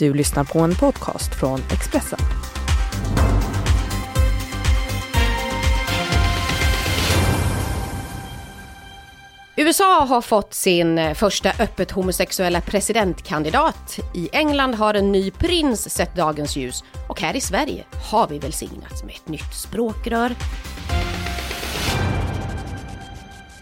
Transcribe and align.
Du 0.00 0.14
lyssnar 0.14 0.44
på 0.44 0.58
en 0.58 0.74
podcast 0.74 1.34
från 1.34 1.60
Expressen. 1.72 2.18
USA 9.56 10.04
har 10.04 10.20
fått 10.22 10.54
sin 10.54 10.98
eh, 10.98 11.14
första 11.14 11.50
öppet 11.50 11.90
homosexuella 11.90 12.60
presidentkandidat. 12.60 13.98
I 14.14 14.28
England 14.32 14.74
har 14.74 14.94
en 14.94 15.12
ny 15.12 15.30
prins 15.30 15.90
sett 15.90 16.16
dagens 16.16 16.56
ljus 16.56 16.84
och 17.08 17.20
här 17.20 17.36
i 17.36 17.40
Sverige 17.40 17.84
har 18.10 18.28
vi 18.28 18.38
välsignats 18.38 19.04
med 19.04 19.14
ett 19.14 19.28
nytt 19.28 19.54
språkrör. 19.54 20.34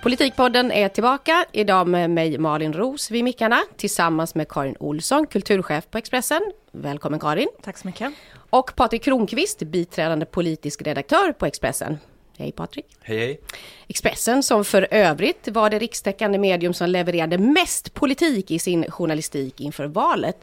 Politikpodden 0.02 0.72
är 0.72 0.88
tillbaka, 0.88 1.44
idag 1.52 1.88
med 1.88 2.10
mig 2.10 2.38
Malin 2.38 2.72
Ros 2.72 3.10
vid 3.10 3.24
mickarna 3.24 3.60
tillsammans 3.76 4.34
med 4.34 4.48
Karin 4.48 4.76
Olsson, 4.80 5.26
kulturchef 5.26 5.90
på 5.90 5.98
Expressen. 5.98 6.40
Välkommen 6.72 7.20
Karin! 7.20 7.48
Tack 7.62 7.78
så 7.78 7.86
mycket! 7.86 8.12
Och 8.50 8.76
Patrik 8.76 9.02
Kronqvist, 9.02 9.58
biträdande 9.58 10.26
politisk 10.26 10.82
redaktör 10.82 11.32
på 11.32 11.46
Expressen. 11.46 11.98
Hej 12.36 12.52
Patrik! 12.52 12.86
Hej 13.00 13.18
hej! 13.18 13.40
Expressen 13.88 14.42
som 14.42 14.64
för 14.64 14.88
övrigt 14.90 15.48
var 15.48 15.70
det 15.70 15.78
rikstäckande 15.78 16.38
medium 16.38 16.74
som 16.74 16.88
levererade 16.88 17.38
mest 17.38 17.94
politik 17.94 18.50
i 18.50 18.58
sin 18.58 18.90
journalistik 18.90 19.60
inför 19.60 19.86
valet. 19.86 20.36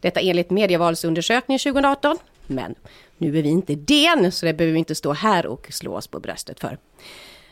Detta 0.00 0.20
enligt 0.20 0.50
medievalsundersökningen 0.50 1.58
2018. 1.58 2.18
Men 2.46 2.74
nu 3.18 3.38
är 3.38 3.42
vi 3.42 3.48
inte 3.48 3.74
DN, 3.74 4.32
så 4.32 4.46
det 4.46 4.54
behöver 4.54 4.72
vi 4.72 4.78
inte 4.78 4.94
stå 4.94 5.12
här 5.12 5.46
och 5.46 5.66
slå 5.70 5.96
oss 5.96 6.06
på 6.06 6.20
bröstet 6.20 6.60
för. 6.60 6.78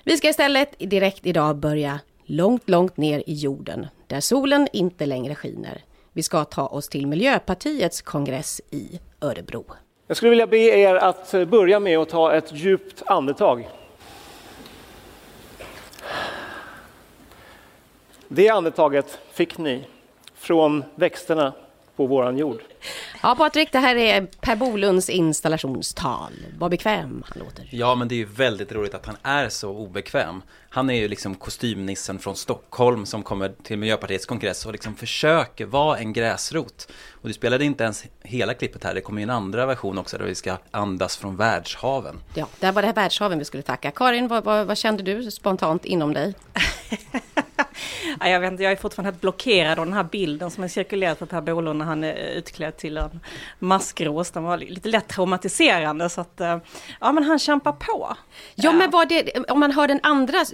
Vi 0.08 0.16
ska 0.16 0.28
istället 0.28 0.74
direkt 0.78 1.26
idag 1.26 1.56
börja 1.56 2.00
långt, 2.24 2.68
långt 2.68 2.96
ner 2.96 3.22
i 3.26 3.34
jorden, 3.34 3.86
där 4.06 4.20
solen 4.20 4.68
inte 4.72 5.06
längre 5.06 5.34
skiner. 5.34 5.82
Vi 6.12 6.22
ska 6.22 6.44
ta 6.44 6.66
oss 6.66 6.88
till 6.88 7.06
Miljöpartiets 7.06 8.02
kongress 8.02 8.60
i 8.70 9.00
Örebro. 9.20 9.64
Jag 10.06 10.16
skulle 10.16 10.30
vilja 10.30 10.46
be 10.46 10.56
er 10.58 10.94
att 10.94 11.34
börja 11.48 11.80
med 11.80 11.98
att 11.98 12.08
ta 12.08 12.34
ett 12.34 12.52
djupt 12.52 13.02
andetag. 13.06 13.68
Det 18.28 18.48
andetaget 18.48 19.18
fick 19.32 19.58
ni 19.58 19.84
från 20.34 20.84
växterna 20.94 21.52
på 21.98 22.06
våran 22.06 22.38
jord. 22.38 22.60
Ja, 23.22 23.34
Patrik, 23.34 23.72
det 23.72 23.78
här 23.78 23.96
är 23.96 24.26
Per 24.40 24.56
Bolunds 24.56 25.10
installationstal. 25.10 26.32
Vad 26.58 26.70
bekväm 26.70 27.24
han 27.26 27.38
låter. 27.44 27.68
Ja, 27.70 27.94
men 27.94 28.08
det 28.08 28.14
är 28.14 28.16
ju 28.16 28.24
väldigt 28.24 28.72
roligt 28.72 28.94
att 28.94 29.06
han 29.06 29.16
är 29.22 29.48
så 29.48 29.70
obekväm. 29.70 30.42
Han 30.70 30.90
är 30.90 30.94
ju 30.94 31.08
liksom 31.08 31.34
kostymnissen 31.34 32.18
från 32.18 32.36
Stockholm 32.36 33.06
som 33.06 33.22
kommer 33.22 33.52
till 33.62 33.78
Miljöpartiets 33.78 34.26
kongress 34.26 34.66
och 34.66 34.72
liksom 34.72 34.94
försöker 34.94 35.66
vara 35.66 35.98
en 35.98 36.12
gräsrot. 36.12 36.88
Och 37.22 37.28
du 37.28 37.34
spelade 37.34 37.64
inte 37.64 37.84
ens 37.84 38.04
hela 38.22 38.54
klippet 38.54 38.84
här, 38.84 38.94
det 38.94 39.00
kommer 39.00 39.20
ju 39.20 39.22
en 39.22 39.30
andra 39.30 39.66
version 39.66 39.98
också 39.98 40.18
där 40.18 40.24
vi 40.24 40.34
ska 40.34 40.56
andas 40.70 41.16
från 41.16 41.36
världshaven. 41.36 42.20
Ja, 42.34 42.46
det 42.60 42.70
var 42.70 42.82
det 42.82 42.88
här 42.88 42.94
världshaven 42.94 43.38
vi 43.38 43.44
skulle 43.44 43.62
tacka. 43.62 43.90
Karin, 43.90 44.28
vad, 44.28 44.44
vad, 44.44 44.66
vad 44.66 44.78
kände 44.78 45.02
du 45.02 45.30
spontant 45.30 45.84
inom 45.84 46.14
dig? 46.14 46.34
Ja, 48.20 48.28
jag, 48.28 48.40
vet 48.40 48.52
inte, 48.52 48.62
jag 48.62 48.72
är 48.72 48.76
fortfarande 48.76 49.10
helt 49.10 49.20
blockerad 49.20 49.78
av 49.78 49.86
den 49.86 49.94
här 49.94 50.04
bilden 50.04 50.50
som 50.50 50.64
är 50.64 50.68
cirkulerat 50.68 51.18
på 51.18 51.26
Per 51.26 51.40
Bolund 51.40 51.78
när 51.78 51.86
han 51.86 52.04
är 52.04 52.14
utklädd 52.14 52.76
till 52.76 52.96
en 52.96 53.20
maskros. 53.58 54.30
Den 54.30 54.42
var 54.42 54.58
lite 54.58 54.88
lätt 54.88 55.08
traumatiserande 55.08 56.08
så 56.08 56.20
att, 56.20 56.40
eh, 56.40 56.58
ja 57.00 57.12
men 57.12 57.24
han 57.24 57.38
kämpar 57.38 57.72
på. 57.72 58.16
Ja, 58.54 58.72
men 58.72 58.90
var 58.90 59.06
det, 59.06 59.50
om 59.50 59.60
man 59.60 59.72
hör 59.72 59.88
den 59.88 60.00
andra 60.02 60.44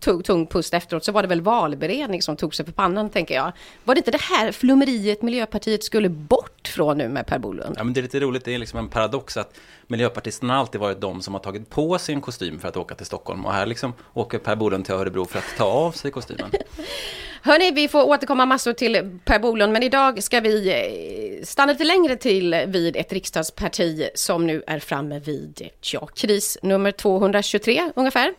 tung, 0.00 0.22
tung 0.22 0.46
pust 0.46 0.74
efteråt 0.74 1.04
så 1.04 1.12
var 1.12 1.22
det 1.22 1.28
väl 1.28 1.40
valberedning 1.40 2.22
som 2.22 2.36
tog 2.36 2.54
sig 2.54 2.66
för 2.66 2.72
pannan 2.72 3.10
tänker 3.10 3.34
jag. 3.34 3.52
Var 3.84 3.94
det 3.94 3.98
inte 3.98 4.10
det 4.10 4.20
här 4.20 4.52
flummeriet 4.52 5.22
Miljöpartiet 5.22 5.84
skulle 5.84 6.08
bort 6.08 6.68
från 6.68 6.98
nu 6.98 7.08
med 7.08 7.26
Per 7.26 7.38
Bolund? 7.38 7.74
Ja, 7.78 7.84
men 7.84 7.92
det 7.92 8.00
är 8.00 8.02
lite 8.02 8.20
roligt, 8.20 8.44
det 8.44 8.54
är 8.54 8.58
liksom 8.58 8.78
en 8.78 8.88
paradox 8.88 9.36
att 9.36 9.54
Miljöpartisterna 9.86 10.52
har 10.52 10.60
alltid 10.60 10.80
varit 10.80 11.00
de 11.00 11.22
som 11.22 11.34
har 11.34 11.40
tagit 11.40 11.70
på 11.70 11.98
sig 11.98 12.14
en 12.14 12.20
kostym 12.20 12.60
för 12.60 12.68
att 12.68 12.76
åka 12.76 12.94
till 12.94 13.06
Stockholm 13.06 13.46
och 13.46 13.52
här 13.52 13.66
liksom 13.66 13.92
åker 14.14 14.38
Per 14.38 14.56
Bolund 14.56 14.84
till 14.84 14.94
Örebro 14.94 15.24
för 15.24 15.38
att 15.38 15.56
ta 15.56 15.64
av 15.64 15.92
sig 15.92 16.10
kostymen. 16.10 16.50
Hörni, 17.42 17.70
vi 17.70 17.88
får 17.88 18.02
återkomma 18.02 18.46
massor 18.46 18.72
till 18.72 19.18
Per 19.24 19.38
Bolund, 19.38 19.72
men 19.72 19.82
idag 19.82 20.22
ska 20.22 20.40
vi 20.40 20.68
eh, 20.68 21.44
stanna 21.44 21.72
lite 21.72 21.84
längre 21.84 22.16
till 22.16 22.64
vid 22.66 22.96
ett 22.96 23.12
riksdagsparti 23.12 24.08
som 24.14 24.46
nu 24.46 24.62
är 24.66 24.78
framme 24.78 25.18
vid 25.18 25.68
ja, 25.92 26.06
kris 26.06 26.58
nummer 26.62 26.92
223 26.92 27.92
ungefär. 27.96 28.34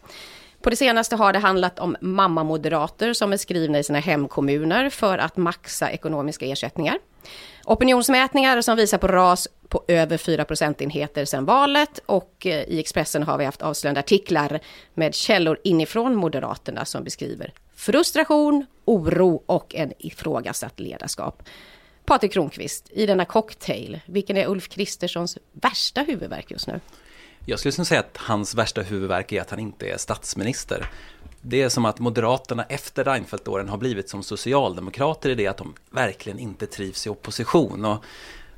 På 0.61 0.69
det 0.69 0.75
senaste 0.75 1.15
har 1.15 1.33
det 1.33 1.39
handlat 1.39 1.79
om 1.79 1.95
mammamoderater 2.01 3.13
som 3.13 3.33
är 3.33 3.37
skrivna 3.37 3.79
i 3.79 3.83
sina 3.83 3.99
hemkommuner 3.99 4.89
för 4.89 5.17
att 5.17 5.37
maxa 5.37 5.91
ekonomiska 5.91 6.45
ersättningar. 6.45 6.97
Opinionsmätningar 7.65 8.61
som 8.61 8.77
visar 8.77 8.97
på 8.97 9.07
ras 9.07 9.47
på 9.67 9.83
över 9.87 10.17
4 10.17 10.45
procentenheter 10.45 11.25
sedan 11.25 11.45
valet 11.45 11.99
och 12.05 12.45
eh, 12.45 12.63
i 12.63 12.79
Expressen 12.79 13.23
har 13.23 13.37
vi 13.37 13.45
haft 13.45 13.61
avslöjande 13.61 13.99
artiklar 13.99 14.59
med 14.93 15.15
källor 15.15 15.59
inifrån 15.63 16.15
Moderaterna 16.15 16.85
som 16.85 17.03
beskriver 17.03 17.53
frustration, 17.81 18.65
oro 18.85 19.43
och 19.45 19.75
en 19.75 19.93
ifrågasatt 19.97 20.79
ledarskap. 20.79 21.43
Patrik 22.05 22.33
Kronqvist, 22.33 22.89
i 22.91 23.05
denna 23.05 23.25
cocktail, 23.25 23.99
vilken 24.05 24.37
är 24.37 24.47
Ulf 24.47 24.69
Kristerssons 24.69 25.37
värsta 25.51 26.01
huvudvärk 26.01 26.51
just 26.51 26.67
nu? 26.67 26.79
Jag 27.45 27.59
skulle 27.59 27.69
liksom 27.69 27.85
säga 27.85 27.99
att 27.99 28.17
hans 28.17 28.55
värsta 28.55 28.81
huvudvärk 28.81 29.31
är 29.31 29.41
att 29.41 29.49
han 29.49 29.59
inte 29.59 29.89
är 29.89 29.97
statsminister. 29.97 30.89
Det 31.41 31.61
är 31.61 31.69
som 31.69 31.85
att 31.85 31.99
Moderaterna 31.99 32.63
efter 32.63 33.03
Reinfeldt-åren 33.03 33.69
har 33.69 33.77
blivit 33.77 34.09
som 34.09 34.23
socialdemokrater 34.23 35.29
i 35.29 35.35
det 35.35 35.47
att 35.47 35.57
de 35.57 35.73
verkligen 35.89 36.39
inte 36.39 36.67
trivs 36.67 37.07
i 37.07 37.09
opposition. 37.09 37.85
Och 37.85 38.03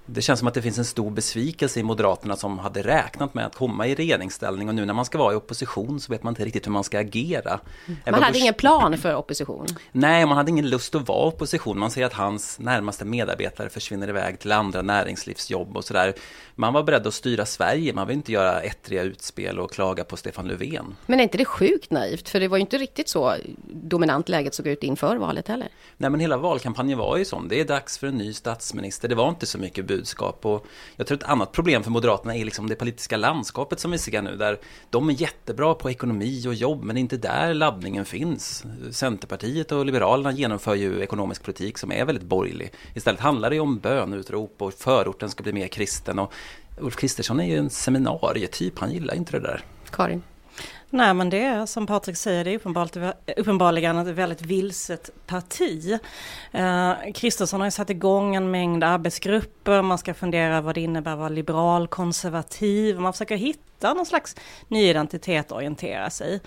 det 0.05 0.21
känns 0.21 0.39
som 0.39 0.47
att 0.47 0.53
det 0.53 0.61
finns 0.61 0.77
en 0.77 0.85
stor 0.85 1.11
besvikelse 1.11 1.79
i 1.79 1.83
Moderaterna 1.83 2.35
som 2.35 2.59
hade 2.59 2.81
räknat 2.81 3.33
med 3.33 3.45
att 3.45 3.55
komma 3.55 3.87
i 3.87 3.95
regeringsställning 3.95 4.69
och 4.69 4.75
nu 4.75 4.85
när 4.85 4.93
man 4.93 5.05
ska 5.05 5.17
vara 5.17 5.33
i 5.33 5.35
opposition 5.35 5.99
så 5.99 6.11
vet 6.11 6.23
man 6.23 6.31
inte 6.31 6.45
riktigt 6.45 6.67
hur 6.67 6.71
man 6.71 6.83
ska 6.83 6.99
agera. 6.99 7.59
Man 8.11 8.23
hade 8.23 8.39
ingen 8.39 8.53
plan 8.53 8.97
för 8.97 9.15
opposition? 9.15 9.67
Nej, 9.91 10.25
man 10.25 10.37
hade 10.37 10.51
ingen 10.51 10.69
lust 10.69 10.95
att 10.95 11.07
vara 11.07 11.27
opposition. 11.27 11.79
Man 11.79 11.91
ser 11.91 12.05
att 12.05 12.13
hans 12.13 12.59
närmaste 12.59 13.05
medarbetare 13.05 13.69
försvinner 13.69 14.09
iväg 14.09 14.39
till 14.39 14.51
andra 14.51 14.81
näringslivsjobb 14.81 15.77
och 15.77 15.85
sådär. 15.85 16.13
Man 16.55 16.73
var 16.73 16.83
beredd 16.83 17.07
att 17.07 17.13
styra 17.13 17.45
Sverige, 17.45 17.93
man 17.93 18.07
vill 18.07 18.17
inte 18.17 18.31
göra 18.31 18.61
ettriga 18.61 19.03
utspel 19.03 19.59
och 19.59 19.71
klaga 19.71 20.03
på 20.03 20.17
Stefan 20.17 20.47
Löfven. 20.47 20.95
Men 21.05 21.19
är 21.19 21.23
inte 21.23 21.37
det 21.37 21.45
sjukt 21.45 21.91
naivt? 21.91 22.29
För 22.29 22.39
det 22.39 22.47
var 22.47 22.57
ju 22.57 22.61
inte 22.61 22.77
riktigt 22.77 23.09
så 23.09 23.35
dominant 23.67 24.29
läget 24.29 24.53
såg 24.53 24.67
ut 24.67 24.83
inför 24.83 25.15
valet 25.15 25.47
heller. 25.47 25.69
Nej, 25.97 26.09
men 26.09 26.19
hela 26.19 26.37
valkampanjen 26.37 26.99
var 26.99 27.17
ju 27.17 27.25
sån. 27.25 27.47
Det 27.47 27.59
är 27.59 27.65
dags 27.65 27.97
för 27.97 28.07
en 28.07 28.15
ny 28.15 28.33
statsminister. 28.33 29.07
Det 29.07 29.15
var 29.15 29.29
inte 29.29 29.45
så 29.45 29.57
mycket 29.57 29.85
budskap. 29.97 30.45
Och 30.45 30.65
jag 30.95 31.07
tror 31.07 31.17
ett 31.17 31.23
annat 31.23 31.51
problem 31.51 31.83
för 31.83 31.91
Moderaterna 31.91 32.35
är 32.35 32.45
liksom 32.45 32.69
det 32.69 32.75
politiska 32.75 33.17
landskapet 33.17 33.79
som 33.79 33.91
vi 33.91 33.97
ser 33.97 34.21
nu, 34.21 34.35
där 34.35 34.59
de 34.89 35.09
är 35.09 35.13
jättebra 35.13 35.73
på 35.73 35.89
ekonomi 35.89 36.47
och 36.47 36.53
jobb, 36.53 36.83
men 36.83 36.95
det 36.95 36.99
är 36.99 37.01
inte 37.01 37.17
där 37.17 37.53
laddningen 37.53 38.05
finns. 38.05 38.63
Centerpartiet 38.91 39.71
och 39.71 39.85
Liberalerna 39.85 40.31
genomför 40.31 40.75
ju 40.75 41.01
ekonomisk 41.01 41.43
politik 41.43 41.77
som 41.77 41.91
är 41.91 42.05
väldigt 42.05 42.23
borgerlig. 42.23 42.71
Istället 42.93 43.19
handlar 43.19 43.49
det 43.49 43.59
om 43.59 43.79
bönutrop 43.79 44.61
och 44.61 44.73
förorten 44.73 45.29
ska 45.29 45.43
bli 45.43 45.53
mer 45.53 45.67
kristen. 45.67 46.19
Och 46.19 46.33
Ulf 46.79 46.95
Kristersson 46.95 47.39
är 47.39 47.47
ju 47.47 47.57
en 47.57 47.69
seminarietyp, 47.69 48.79
han 48.79 48.91
gillar 48.91 49.15
inte 49.15 49.31
det 49.31 49.39
där. 49.39 49.61
Karin? 49.91 50.21
Nej 50.93 51.13
men 51.13 51.29
det 51.29 51.43
är 51.43 51.65
som 51.65 51.87
Patrik 51.87 52.17
säger, 52.17 52.43
det 52.43 52.53
är 52.53 53.13
uppenbarligen 53.37 53.97
ett 53.97 54.07
väldigt 54.07 54.41
vilset 54.41 55.09
parti. 55.27 55.99
Kristersson 57.15 57.59
eh, 57.59 57.61
har 57.61 57.67
ju 57.67 57.71
satt 57.71 57.89
igång 57.89 58.35
en 58.35 58.51
mängd 58.51 58.83
arbetsgrupper, 58.83 59.81
man 59.81 59.97
ska 59.97 60.13
fundera 60.13 60.61
vad 60.61 60.75
det 60.75 60.81
innebär 60.81 61.11
att 61.11 61.17
vara 61.17 61.29
liberal, 61.29 61.87
konservativ, 61.87 62.99
man 62.99 63.13
försöker 63.13 63.35
hitta 63.35 63.93
någon 63.93 64.05
slags 64.05 64.35
ny 64.67 64.89
identitet 64.89 65.45
att 65.45 65.51
orientera 65.51 66.09
sig. 66.09 66.41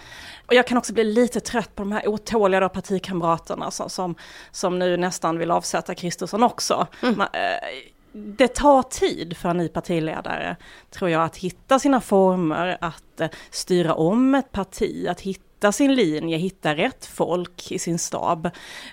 Och 0.46 0.54
jag 0.54 0.66
kan 0.66 0.78
också 0.78 0.92
bli 0.92 1.04
lite 1.04 1.40
trött 1.40 1.74
på 1.74 1.82
de 1.82 1.92
här 1.92 2.08
otåliga 2.08 2.60
då 2.60 2.68
partikamraterna 2.68 3.70
som, 3.70 3.90
som, 3.90 4.14
som 4.50 4.78
nu 4.78 4.96
nästan 4.96 5.38
vill 5.38 5.50
avsätta 5.50 5.94
Kristersson 5.94 6.42
också. 6.42 6.86
Mm. 7.02 7.18
Man, 7.18 7.28
eh, 7.32 7.95
det 8.16 8.48
tar 8.48 8.82
tid 8.82 9.36
för 9.36 9.48
en 9.48 9.56
ny 9.56 9.68
partiledare, 9.68 10.56
tror 10.90 11.10
jag, 11.10 11.22
att 11.22 11.36
hitta 11.36 11.78
sina 11.78 12.00
former, 12.00 12.78
att 12.80 13.20
eh, 13.20 13.28
styra 13.50 13.94
om 13.94 14.34
ett 14.34 14.52
parti, 14.52 15.06
att 15.08 15.20
hitta 15.20 15.72
sin 15.72 15.94
linje, 15.94 16.36
hitta 16.36 16.74
rätt 16.74 17.06
folk 17.06 17.72
i 17.72 17.78
sin 17.78 17.98
stab. 17.98 18.46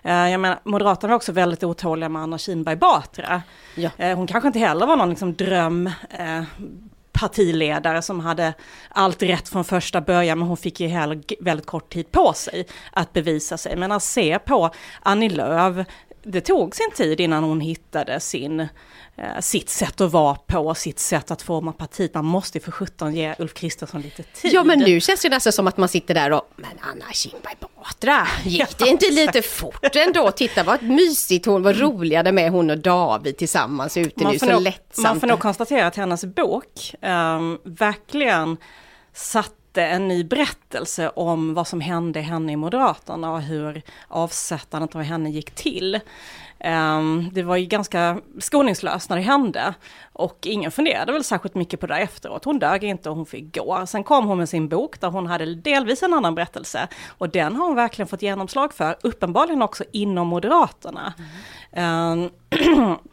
Eh, 0.04 0.30
jag 0.30 0.40
menar, 0.40 0.60
Moderaterna 0.64 1.12
var 1.12 1.16
också 1.16 1.32
väldigt 1.32 1.64
otåliga 1.64 2.10
med 2.10 2.22
Anna 2.22 2.38
Kinberg 2.38 2.76
Batra. 2.76 3.42
Ja. 3.76 3.90
Eh, 3.98 4.18
hon 4.18 4.28
kanske 4.28 4.48
inte 4.48 4.60
heller 4.60 4.86
var 4.86 4.96
någon 4.96 5.10
liksom 5.10 5.34
dröm 5.34 5.90
partiledare 7.12 8.02
som 8.02 8.20
hade 8.20 8.54
allt 8.90 9.24
rätt 9.24 9.50
från 9.50 9.66
första 9.66 10.02
början, 10.02 10.40
men 10.40 10.48
hon 10.48 10.58
fick 10.58 10.80
ju 10.80 10.88
heller 10.88 11.22
väldigt 11.40 11.66
kort 11.66 11.94
tid 11.94 12.12
på 12.12 12.34
sig 12.34 12.68
att 12.92 13.14
bevisa 13.14 13.58
sig. 13.58 13.76
Men 13.76 13.92
att 13.92 14.04
se 14.04 14.40
på 14.40 14.70
Annie 15.02 15.30
Lööf, 15.30 15.88
det 16.24 16.42
tog 16.42 16.76
sin 16.76 16.92
tid 16.96 17.20
innan 17.20 17.44
hon 17.44 17.62
hittade 17.62 18.20
sin, 18.20 18.60
eh, 18.60 18.68
sitt 19.40 19.70
sätt 19.70 20.02
att 20.02 20.12
vara 20.12 20.36
på, 20.36 20.76
sitt 20.76 21.00
sätt 21.00 21.32
att 21.32 21.42
forma 21.42 21.74
partiet. 21.74 22.14
Man 22.14 22.26
måste 22.26 22.60
för 22.60 22.72
sjutton 22.72 23.16
ge 23.16 23.36
Ulf 23.40 23.54
Kristersson 23.54 24.02
lite 24.02 24.24
tid. 24.24 24.54
Ja 24.54 24.64
men 24.64 24.80
nu 24.80 25.00
känns 25.00 25.22
det 25.22 25.30
nästan 25.30 25.54
som 25.54 25.68
att 25.68 25.78
man 25.78 25.90
sitter 25.90 26.14
där 26.14 26.32
och, 26.32 26.50
men 26.56 26.72
Anna 26.82 27.06
Kinberg 27.14 27.56
Batra, 27.60 28.28
gick 28.44 28.78
det 28.78 28.88
inte 28.90 29.10
lite 29.10 29.42
fort 29.42 29.96
ändå? 29.96 30.32
Titta 30.32 30.64
vad 30.64 30.84
mysigt 30.84 31.46
hon, 31.46 31.64
vad 31.64 31.80
roliga 31.80 32.24
det 32.24 32.42
är 32.42 32.50
hon 32.50 32.70
och 32.70 32.78
David 32.78 33.38
tillsammans 33.38 33.98
ute 33.98 34.28
nu, 34.28 34.40
så 34.40 34.46
nog, 34.46 34.62
lättsamt. 34.62 35.08
Man 35.08 35.20
får 35.20 35.28
nog 35.28 35.40
konstatera 35.40 35.88
att 35.88 35.96
hennes 35.96 36.26
bok 36.26 36.96
um, 37.02 37.60
verkligen 37.64 38.58
satt 39.14 39.54
en 39.82 40.08
ny 40.08 40.24
berättelse 40.24 41.10
om 41.10 41.54
vad 41.54 41.68
som 41.68 41.82
hände 41.82 42.22
henne 42.22 42.52
i 42.52 42.56
Moderaterna 42.56 43.32
och 43.32 43.42
hur 43.42 43.82
avsättandet 44.08 44.96
av 44.96 45.02
henne 45.02 45.30
gick 45.30 45.52
till. 45.52 46.00
Um, 46.66 47.30
det 47.34 47.44
var 47.44 47.56
ju 47.56 47.66
ganska 47.66 48.22
skoningslöst 48.40 49.10
när 49.10 49.18
det 49.18 49.24
hände 49.24 49.74
och 50.14 50.38
ingen 50.42 50.72
funderade 50.72 51.12
väl 51.12 51.24
särskilt 51.24 51.56
mycket 51.56 51.80
på 51.80 51.88
det 51.88 51.98
efteråt. 51.98 52.46
Hon 52.46 52.60
dög 52.60 52.84
inte 52.84 53.10
och 53.10 53.16
hon 53.16 53.26
fick 53.26 53.56
gå. 53.56 53.86
Sen 53.88 54.04
kom 54.04 54.28
hon 54.28 54.38
med 54.38 54.50
sin 54.50 54.70
bok 54.70 55.00
där 55.00 55.08
hon 55.08 55.28
hade 55.28 55.56
delvis 55.56 56.04
en 56.04 56.14
annan 56.14 56.36
berättelse 56.36 56.88
och 57.08 57.30
den 57.30 57.56
har 57.56 57.66
hon 57.66 57.76
verkligen 57.76 58.08
fått 58.08 58.22
genomslag 58.22 58.74
för, 58.74 58.96
uppenbarligen 59.02 59.62
också 59.62 59.84
inom 59.92 60.28
Moderaterna. 60.28 61.14
Mm. 61.72 62.30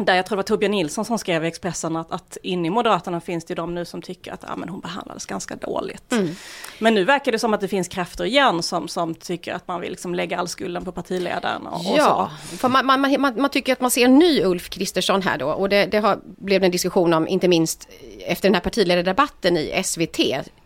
Där 0.00 0.14
jag 0.14 0.26
tror 0.26 0.36
det 0.36 0.38
var 0.38 0.42
Torbjörn 0.42 0.70
Nilsson 0.70 1.04
som 1.04 1.18
skrev 1.18 1.44
i 1.44 1.48
Expressen 1.48 1.96
att, 1.96 2.12
att 2.12 2.36
inne 2.42 2.66
i 2.66 2.70
Moderaterna 2.70 3.20
finns 3.20 3.44
det 3.44 3.50
ju 3.50 3.54
de 3.54 3.74
nu 3.74 3.84
som 3.84 4.02
tycker 4.02 4.32
att 4.32 4.44
ja, 4.48 4.56
men 4.56 4.68
hon 4.68 4.80
behandlades 4.80 5.26
ganska 5.26 5.56
dåligt. 5.56 6.12
Mm. 6.12 6.34
Men 6.78 6.94
nu 6.94 7.04
verkar 7.04 7.32
det 7.32 7.38
som 7.38 7.54
att 7.54 7.60
det 7.60 7.68
finns 7.68 7.88
krafter 7.88 8.24
igen 8.24 8.62
som, 8.62 8.88
som 8.88 9.14
tycker 9.14 9.54
att 9.54 9.68
man 9.68 9.80
vill 9.80 9.90
liksom 9.90 10.14
lägga 10.14 10.38
all 10.38 10.48
skulden 10.48 10.84
på 10.84 10.92
partiledaren. 10.92 11.66
Och, 11.66 11.82
ja, 11.84 12.30
och 12.42 12.50
så. 12.50 12.56
för 12.56 12.68
man, 12.68 12.86
man, 12.86 13.00
man, 13.20 13.40
man, 13.40 13.50
tycker 13.50 13.72
att 13.72 13.80
man 13.80 13.90
ser 13.90 14.04
en 14.04 14.18
ny 14.18 14.42
Ulf 14.42 14.70
Kristersson 14.70 15.22
här 15.22 15.38
då 15.38 15.48
och 15.48 15.68
det, 15.68 15.86
det 15.86 15.98
har, 15.98 16.18
blev 16.24 16.64
en 16.64 16.70
diskussion 16.70 17.14
om 17.14 17.28
inte 17.28 17.48
minst 17.48 17.88
efter 18.26 18.48
den 18.48 18.54
här 18.54 18.62
partiledardebatten 18.62 19.56
i 19.56 19.82
SVT 19.84 20.18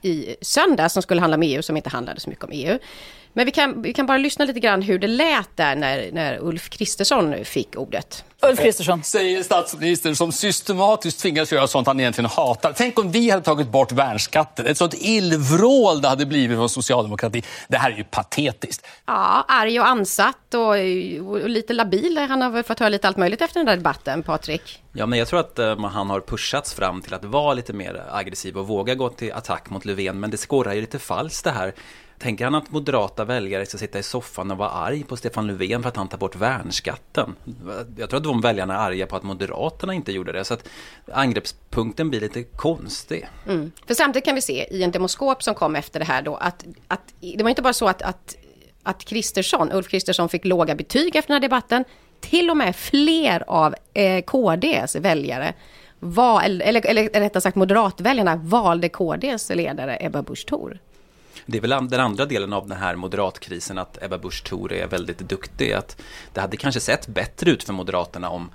i 0.02 0.37
söndag 0.40 0.88
som 0.88 1.02
skulle 1.02 1.20
handla 1.20 1.34
om 1.34 1.43
EU 1.43 1.62
som 1.62 1.76
inte 1.76 1.90
handlade 1.90 2.20
så 2.20 2.31
mycket 2.31 2.44
om 2.44 2.50
EU. 2.52 2.79
Men 3.32 3.46
vi 3.46 3.52
kan, 3.52 3.82
vi 3.82 3.93
kan 3.93 4.06
bara 4.06 4.19
lyssna 4.19 4.44
lite 4.44 4.61
grann 4.61 4.82
hur 4.82 4.99
det 4.99 5.06
lät 5.06 5.56
där 5.56 5.76
när, 5.76 6.12
när 6.12 6.38
Ulf 6.43 6.70
Kristersson 6.70 7.44
fick 7.44 7.76
ordet. 7.76 8.25
Ulf 8.43 8.61
Kristersson. 8.61 9.02
Säger 9.02 9.43
statsministern 9.43 10.17
som 10.17 10.32
systematiskt 10.32 11.20
tvingas 11.20 11.52
göra 11.52 11.67
sånt 11.67 11.87
han 11.87 12.00
egentligen 12.00 12.31
hatar. 12.31 12.73
Tänk 12.76 12.99
om 12.99 13.11
vi 13.11 13.31
hade 13.31 13.43
tagit 13.43 13.69
bort 13.69 13.93
värnskatten. 13.93 14.67
Ett 14.67 14.79
sånt 14.79 14.94
illvrål 14.99 16.02
det 16.02 16.08
hade 16.08 16.26
blivit 16.26 16.56
från 16.56 16.69
socialdemokratin. 16.69 17.43
Det 17.69 17.76
här 17.76 17.90
är 17.90 17.96
ju 17.96 18.05
patetiskt. 18.05 18.87
Ja, 19.06 19.44
arg 19.49 19.81
och 19.81 19.87
ansatt 19.87 20.55
och, 20.55 20.69
och 21.31 21.49
lite 21.49 21.73
labil. 21.73 22.19
Han 22.19 22.43
har 22.43 22.50
väl 22.50 22.62
fått 22.62 22.79
höra 22.79 22.88
lite 22.88 23.08
allt 23.08 23.17
möjligt 23.17 23.43
efter 23.43 23.61
den 23.61 23.67
där 23.67 23.76
debatten, 23.76 24.23
Patrik. 24.23 24.82
Ja, 24.93 25.06
men 25.06 25.19
jag 25.19 25.29
tror 25.29 25.40
att 25.40 25.58
uh, 25.58 25.87
han 25.87 26.11
har 26.11 26.20
pushats 26.20 26.75
fram 26.75 27.02
till 27.02 27.14
att 27.14 27.25
vara 27.25 27.55
lite 27.55 27.73
mer 27.73 28.02
aggressiv 28.11 28.58
och 28.58 28.69
våga 28.69 28.94
gå 28.94 29.08
till 29.08 29.32
attack 29.32 29.70
mot 29.70 29.84
Löfven. 29.84 30.20
Men 30.20 30.31
det 30.31 30.37
skorrar 30.37 30.73
ju 30.73 30.81
lite 30.81 30.99
falskt 30.99 31.44
det 31.44 31.50
här. 31.50 31.75
Tänker 32.23 32.45
han 32.45 32.55
att 32.55 32.71
moderata 32.71 33.25
väljare 33.25 33.67
ska 33.67 33.79
sitta 33.79 33.99
i 33.99 34.03
soffan 34.03 34.51
och 34.51 34.57
vara 34.59 34.69
arg 34.69 35.05
på 35.05 35.17
Stefan 35.17 35.47
Löfven 35.47 35.83
för 35.83 35.89
att 35.89 35.97
han 35.97 36.09
tar 36.09 36.19
bort 36.19 36.37
värnskatten? 36.37 37.37
Jag 37.97 38.11
tror 38.11 38.19
att 38.19 38.25
de 38.25 38.41
väljarna 38.41 38.75
är 38.75 38.79
arga 38.79 39.07
på 39.07 39.17
att 39.17 39.23
Moderaterna 39.23 39.95
inte 39.95 40.13
gjorde 40.13 40.33
det. 40.33 40.45
Så 40.45 40.55
att 40.55 40.69
angreppspunkten 41.13 42.11
blir 42.11 42.21
lite 42.21 42.43
konstig. 42.43 43.29
Mm. 43.49 43.73
För 43.87 43.95
samtidigt 43.95 44.25
kan 44.25 44.35
vi 44.35 44.41
se 44.41 44.67
i 44.71 44.83
en 44.83 44.91
demoskop 44.91 45.43
som 45.43 45.55
kom 45.55 45.77
efter 45.77 45.99
det 45.99 46.05
här 46.05 46.23
då 46.23 46.37
att, 46.37 46.65
att 46.89 47.15
det 47.21 47.43
var 47.43 47.51
inte 47.51 47.63
bara 47.63 47.73
så 47.73 47.89
att, 47.89 48.03
att, 48.03 48.37
att 48.83 49.05
Kristersson, 49.05 49.73
Ulf 49.73 49.89
Kristersson 49.89 50.29
fick 50.29 50.45
låga 50.45 50.75
betyg 50.75 51.17
efter 51.17 51.29
den 51.29 51.43
här 51.43 51.49
debatten. 51.49 51.85
Till 52.21 52.51
och 52.51 52.57
med 52.57 52.77
fler 52.77 53.45
av 53.47 53.75
eh, 53.95 54.23
KDs 54.25 54.97
väljare 54.97 55.55
var, 55.99 56.43
eller, 56.43 56.67
eller, 56.67 56.83
eller 56.89 57.21
rättare 57.21 57.41
sagt 57.41 57.57
moderatväljarna 57.57 58.37
valde 58.37 58.89
KDs 58.89 59.51
ledare 59.55 59.97
Ebba 60.01 60.23
Busch 60.23 60.47
Thor. 60.47 60.79
Det 61.47 61.59
är 61.59 61.62
väl 61.62 61.89
den 61.89 62.00
andra 62.00 62.27
delen 62.27 62.53
av 62.53 62.69
den 62.69 62.79
här 62.79 62.97
moderatkrisen 62.97 63.79
att 63.79 64.03
Ebba 64.03 64.19
Busch 64.19 64.44
Thor 64.44 64.73
är 64.73 64.87
väldigt 64.87 65.19
duktig. 65.19 65.73
Att 65.73 66.03
det 66.33 66.41
hade 66.41 66.56
kanske 66.56 66.81
sett 66.81 67.06
bättre 67.06 67.50
ut 67.50 67.62
för 67.62 67.73
Moderaterna 67.73 68.31
om 68.31 68.50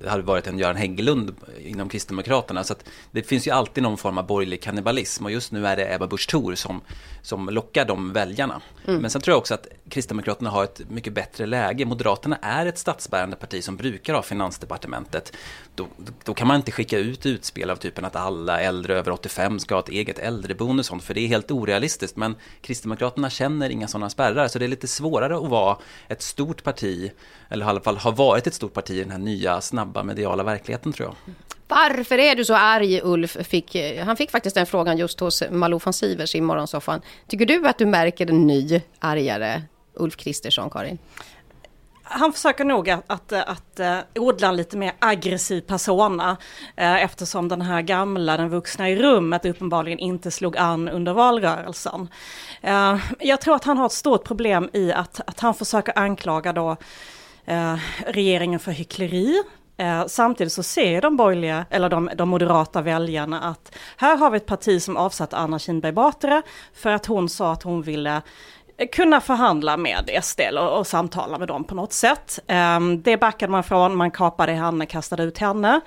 det 0.00 0.08
hade 0.08 0.22
varit 0.22 0.46
en 0.46 0.58
Göran 0.58 0.76
Hägglund 0.76 1.34
inom 1.58 1.88
Kristdemokraterna. 1.88 2.64
Så 2.64 2.74
det 3.10 3.22
finns 3.22 3.46
ju 3.46 3.50
alltid 3.50 3.82
någon 3.82 3.98
form 3.98 4.18
av 4.18 4.26
borgerlig 4.26 4.62
kannibalism 4.62 5.24
och 5.24 5.30
just 5.30 5.52
nu 5.52 5.66
är 5.66 5.76
det 5.76 5.94
Ebba 5.94 6.06
Busch 6.06 6.28
Thor 6.28 6.54
som, 6.54 6.80
som 7.22 7.48
lockar 7.48 7.84
de 7.84 8.12
väljarna. 8.12 8.60
Mm. 8.86 9.00
Men 9.00 9.10
sen 9.10 9.20
tror 9.20 9.32
jag 9.32 9.38
också 9.38 9.54
att 9.54 9.66
Kristdemokraterna 9.88 10.50
har 10.50 10.64
ett 10.64 10.90
mycket 10.90 11.12
bättre 11.12 11.46
läge. 11.46 11.84
Moderaterna 11.84 12.36
är 12.42 12.66
ett 12.66 12.78
statsbärande 12.78 13.36
parti 13.36 13.64
som 13.64 13.76
brukar 13.76 14.14
ha 14.14 14.22
Finansdepartementet. 14.22 15.32
Då, 15.74 15.86
då 16.24 16.34
kan 16.34 16.48
man 16.48 16.56
inte 16.56 16.72
skicka 16.72 16.98
ut 16.98 17.26
utspel 17.26 17.70
av 17.70 17.76
typen 17.76 18.04
att 18.04 18.16
alla 18.16 18.60
äldre 18.60 18.98
över 18.98 19.12
85 19.12 19.58
ska 19.58 19.74
ha 19.74 19.80
ett 19.80 19.88
eget 19.88 20.18
äldreboende 20.18 20.80
och 20.80 20.86
sånt, 20.86 21.04
för 21.04 21.14
det 21.14 21.20
är 21.20 21.28
helt 21.28 21.50
orealistiskt. 21.50 22.16
Men 22.16 22.36
Kristdemokraterna 22.60 23.30
känner 23.30 23.70
inga 23.70 23.88
sådana 23.88 24.10
spärrar, 24.10 24.48
så 24.48 24.58
det 24.58 24.64
är 24.64 24.68
lite 24.68 24.88
svårare 24.88 25.36
att 25.36 25.48
vara 25.48 25.76
ett 26.08 26.22
stort 26.22 26.62
parti, 26.62 27.12
eller 27.48 27.66
i 27.66 27.68
alla 27.68 27.80
fall 27.80 27.96
ha 27.96 28.10
varit 28.10 28.46
ett 28.46 28.54
stort 28.54 28.72
parti 28.72 28.90
i 28.90 29.00
den 29.00 29.10
här 29.10 29.18
nya 29.18 29.59
snabba 29.60 30.02
mediala 30.02 30.42
verkligheten 30.42 30.92
tror 30.92 31.08
jag. 31.08 31.34
Varför 31.68 32.18
är 32.18 32.36
du 32.36 32.44
så 32.44 32.54
arg 32.54 33.00
Ulf? 33.02 33.36
Fick, 33.46 33.76
han 34.04 34.16
fick 34.16 34.30
faktiskt 34.30 34.54
den 34.54 34.66
frågan 34.66 34.98
just 34.98 35.20
hos 35.20 35.42
Malou 35.50 35.80
von 35.84 35.92
Sivers 35.92 36.34
i 36.34 36.40
Morgonsoffan. 36.40 37.00
Tycker 37.26 37.46
du 37.46 37.68
att 37.68 37.78
du 37.78 37.86
märker 37.86 38.30
en 38.30 38.46
ny 38.46 38.80
argare 38.98 39.62
Ulf 39.94 40.16
Kristersson, 40.16 40.70
Karin? 40.70 40.98
han 42.10 42.32
försöker 42.32 42.64
nog 42.64 42.90
att, 42.90 43.04
att, 43.06 43.32
att, 43.32 43.48
att 43.48 43.80
eh, 43.80 43.98
odla 44.14 44.48
en 44.48 44.56
lite 44.56 44.76
mer 44.76 44.92
aggressiv 44.98 45.60
persona 45.60 46.36
eh, 46.76 47.04
eftersom 47.04 47.48
den 47.48 47.62
här 47.62 47.82
gamla, 47.82 48.36
den 48.36 48.48
vuxna 48.48 48.90
i 48.90 48.96
rummet 48.96 49.44
uppenbarligen 49.44 49.98
inte 49.98 50.30
slog 50.30 50.56
an 50.56 50.88
under 50.88 51.12
valrörelsen. 51.12 52.08
Eh, 52.60 52.96
jag 53.18 53.40
tror 53.40 53.54
att 53.54 53.64
han 53.64 53.78
har 53.78 53.86
ett 53.86 53.92
stort 53.92 54.24
problem 54.24 54.70
i 54.72 54.92
att, 54.92 55.20
att 55.26 55.40
han 55.40 55.54
försöker 55.54 55.98
anklaga 55.98 56.52
då 56.52 56.76
eh, 57.44 57.76
regeringen 58.06 58.60
för 58.60 58.72
hyckleri. 58.72 59.42
Eh, 59.80 60.06
samtidigt 60.06 60.52
så 60.52 60.62
ser 60.62 61.00
de 61.00 61.16
borgerliga, 61.16 61.66
eller 61.70 61.88
de, 61.88 62.10
de 62.14 62.28
moderata 62.28 62.82
väljarna 62.82 63.40
att 63.40 63.74
här 63.96 64.16
har 64.16 64.30
vi 64.30 64.36
ett 64.36 64.46
parti 64.46 64.82
som 64.82 64.96
avsatt 64.96 65.34
Anna 65.34 65.58
Kinberg 65.58 65.92
Batra 65.92 66.42
för 66.74 66.90
att 66.90 67.06
hon 67.06 67.28
sa 67.28 67.52
att 67.52 67.62
hon 67.62 67.82
ville 67.82 68.22
eh, 68.76 68.88
kunna 68.88 69.20
förhandla 69.20 69.76
med 69.76 70.10
SD 70.22 70.40
och, 70.40 70.78
och 70.78 70.86
samtala 70.86 71.38
med 71.38 71.48
dem 71.48 71.64
på 71.64 71.74
något 71.74 71.92
sätt. 71.92 72.38
Um, 72.76 73.02
det 73.02 73.16
backade 73.16 73.52
man 73.52 73.64
från, 73.64 73.96
man 73.96 74.10
kapade 74.10 74.52
henne, 74.52 74.86
kastade 74.86 75.22
ut 75.22 75.38
henne. 75.38 75.80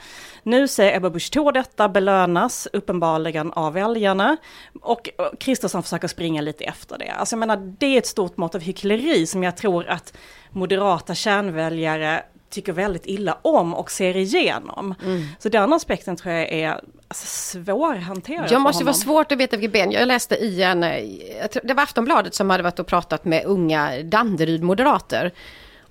Nu 0.43 0.67
säger 0.67 0.97
Ebba 0.97 1.09
Busch 1.09 1.31
Thor 1.31 1.51
detta, 1.51 1.89
belönas 1.89 2.67
uppenbarligen 2.73 3.51
av 3.53 3.73
väljarna. 3.73 4.37
Och 4.81 5.09
Kristersson 5.39 5.83
försöker 5.83 6.07
springa 6.07 6.41
lite 6.41 6.63
efter 6.63 6.97
det. 6.97 7.09
Alltså 7.09 7.33
jag 7.33 7.39
menar, 7.39 7.57
det 7.57 7.85
är 7.85 7.97
ett 7.97 8.07
stort 8.07 8.37
mått 8.37 8.55
av 8.55 8.61
hyckleri 8.61 9.27
som 9.27 9.43
jag 9.43 9.57
tror 9.57 9.87
att 9.87 10.13
moderata 10.53 11.15
kärnväljare 11.15 12.23
tycker 12.49 12.73
väldigt 12.73 13.05
illa 13.05 13.37
om 13.41 13.73
och 13.73 13.91
ser 13.91 14.17
igenom. 14.17 14.95
Mm. 15.03 15.23
Så 15.39 15.49
den 15.49 15.73
aspekten 15.73 16.15
tror 16.15 16.33
jag 16.33 16.51
är 16.51 16.69
alltså, 17.07 17.25
svårhanterad. 17.27 18.51
Jag 18.51 18.61
måste 18.61 18.83
vara 18.83 18.93
svårt 18.93 19.31
att 19.31 19.37
veta 19.37 19.57
vilket 19.57 19.73
ben. 19.73 19.91
Jag 19.91 20.07
läste 20.07 20.35
i 20.35 20.63
en, 20.63 20.81
det 21.63 21.73
var 21.73 21.83
Aftonbladet 21.83 22.35
som 22.35 22.49
hade 22.49 22.63
varit 22.63 22.79
och 22.79 22.87
pratat 22.87 23.25
med 23.25 23.45
unga 23.45 23.91
Danderyd-moderater. 24.03 25.31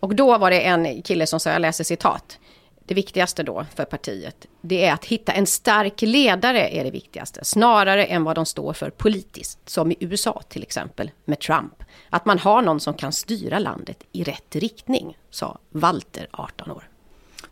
Och 0.00 0.14
då 0.14 0.38
var 0.38 0.50
det 0.50 0.60
en 0.60 1.02
kille 1.02 1.26
som 1.26 1.40
sa, 1.40 1.50
jag 1.50 1.60
läser 1.60 1.84
citat. 1.84 2.38
Det 2.86 2.94
viktigaste 2.94 3.42
då 3.42 3.66
för 3.74 3.84
partiet, 3.84 4.46
det 4.60 4.84
är 4.84 4.92
att 4.92 5.04
hitta 5.04 5.32
en 5.32 5.46
stark 5.46 6.02
ledare 6.02 6.68
är 6.68 6.84
det 6.84 6.90
viktigaste. 6.90 7.44
Snarare 7.44 8.04
än 8.04 8.24
vad 8.24 8.36
de 8.36 8.46
står 8.46 8.72
för 8.72 8.90
politiskt, 8.90 9.58
som 9.68 9.90
i 9.90 9.96
USA 10.00 10.42
till 10.48 10.62
exempel 10.62 11.10
med 11.24 11.40
Trump. 11.40 11.82
Att 12.10 12.24
man 12.24 12.38
har 12.38 12.62
någon 12.62 12.80
som 12.80 12.94
kan 12.94 13.12
styra 13.12 13.58
landet 13.58 14.04
i 14.12 14.24
rätt 14.24 14.56
riktning, 14.56 15.16
sa 15.30 15.58
Walter, 15.70 16.28
18 16.32 16.70
år. 16.70 16.88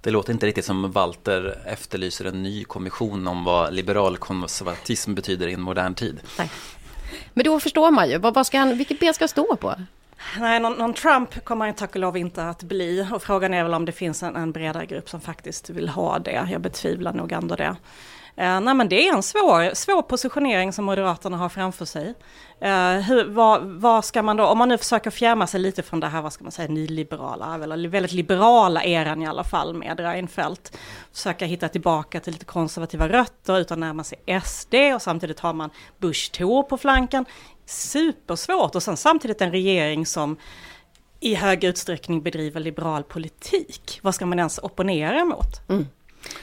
Det 0.02 0.10
låter 0.10 0.32
inte 0.32 0.46
riktigt 0.46 0.64
som 0.64 0.92
Walter 0.92 1.62
efterlyser 1.66 2.24
en 2.24 2.42
ny 2.42 2.64
kommission 2.64 3.26
om 3.26 3.44
vad 3.44 3.74
liberal 3.74 4.16
konservatism 4.16 5.14
betyder 5.14 5.48
i 5.48 5.52
en 5.52 5.60
modern 5.60 5.94
tid. 5.94 6.20
Nej. 6.38 6.50
Men 7.34 7.44
då 7.44 7.60
förstår 7.60 7.90
man 7.90 8.10
ju, 8.10 8.18
vad, 8.18 8.46
ska 8.46 8.58
han, 8.58 8.78
vilket 8.78 9.00
ben 9.00 9.14
ska 9.14 9.28
stå 9.28 9.56
på? 9.56 9.74
Nej, 10.38 10.60
någon, 10.60 10.72
någon, 10.72 10.94
Trump 10.94 11.44
kommer 11.44 11.66
han 11.66 11.74
tack 11.74 11.94
och 11.94 12.00
lov 12.00 12.16
inte 12.16 12.44
att 12.44 12.62
bli. 12.62 13.08
Och 13.12 13.22
frågan 13.22 13.54
är 13.54 13.62
väl 13.62 13.74
om 13.74 13.84
det 13.84 13.92
finns 13.92 14.22
en, 14.22 14.36
en 14.36 14.52
bredare 14.52 14.86
grupp 14.86 15.08
som 15.08 15.20
faktiskt 15.20 15.70
vill 15.70 15.88
ha 15.88 16.18
det. 16.18 16.48
Jag 16.50 16.60
betvivlar 16.60 17.12
nog 17.12 17.32
ändå 17.32 17.56
det. 17.56 17.76
Eh, 18.36 18.60
nej 18.60 18.74
men 18.74 18.88
det 18.88 19.08
är 19.08 19.14
en 19.14 19.22
svår, 19.22 19.74
svår 19.74 20.02
positionering 20.02 20.72
som 20.72 20.84
Moderaterna 20.84 21.36
har 21.36 21.48
framför 21.48 21.84
sig. 21.84 22.14
Eh, 22.60 22.92
hur, 22.92 23.24
vad, 23.24 23.62
vad, 23.62 24.04
ska 24.04 24.22
man 24.22 24.36
då, 24.36 24.46
om 24.46 24.58
man 24.58 24.68
nu 24.68 24.78
försöker 24.78 25.10
fjärma 25.10 25.46
sig 25.46 25.60
lite 25.60 25.82
från 25.82 26.00
det 26.00 26.06
här, 26.06 26.22
vad 26.22 26.32
ska 26.32 26.44
man 26.44 26.52
säga, 26.52 26.68
nyliberala, 26.68 27.54
eller 27.54 27.88
väldigt 27.88 28.12
liberala 28.12 28.84
eran 28.84 29.22
i 29.22 29.26
alla 29.26 29.44
fall 29.44 29.74
med 29.74 30.00
Reinfeldt. 30.00 30.78
Försöka 31.12 31.44
hitta 31.44 31.68
tillbaka 31.68 32.20
till 32.20 32.32
lite 32.32 32.44
konservativa 32.44 33.08
rötter 33.08 33.58
utan 33.58 33.80
närma 33.80 34.04
sig 34.04 34.18
SD 34.44 34.74
och 34.94 35.02
samtidigt 35.02 35.40
har 35.40 35.52
man 35.52 35.70
Bush 35.98 36.32
Thor 36.32 36.62
på 36.62 36.76
flanken 36.76 37.24
supersvårt 37.66 38.74
och 38.74 38.82
sen 38.82 38.96
samtidigt 38.96 39.40
en 39.40 39.50
regering 39.50 40.06
som 40.06 40.36
i 41.20 41.34
hög 41.34 41.64
utsträckning 41.64 42.22
bedriver 42.22 42.60
liberal 42.60 43.02
politik. 43.02 44.00
Vad 44.02 44.14
ska 44.14 44.26
man 44.26 44.38
ens 44.38 44.58
opponera 44.58 45.24
mot? 45.24 45.68
Mm. 45.68 45.86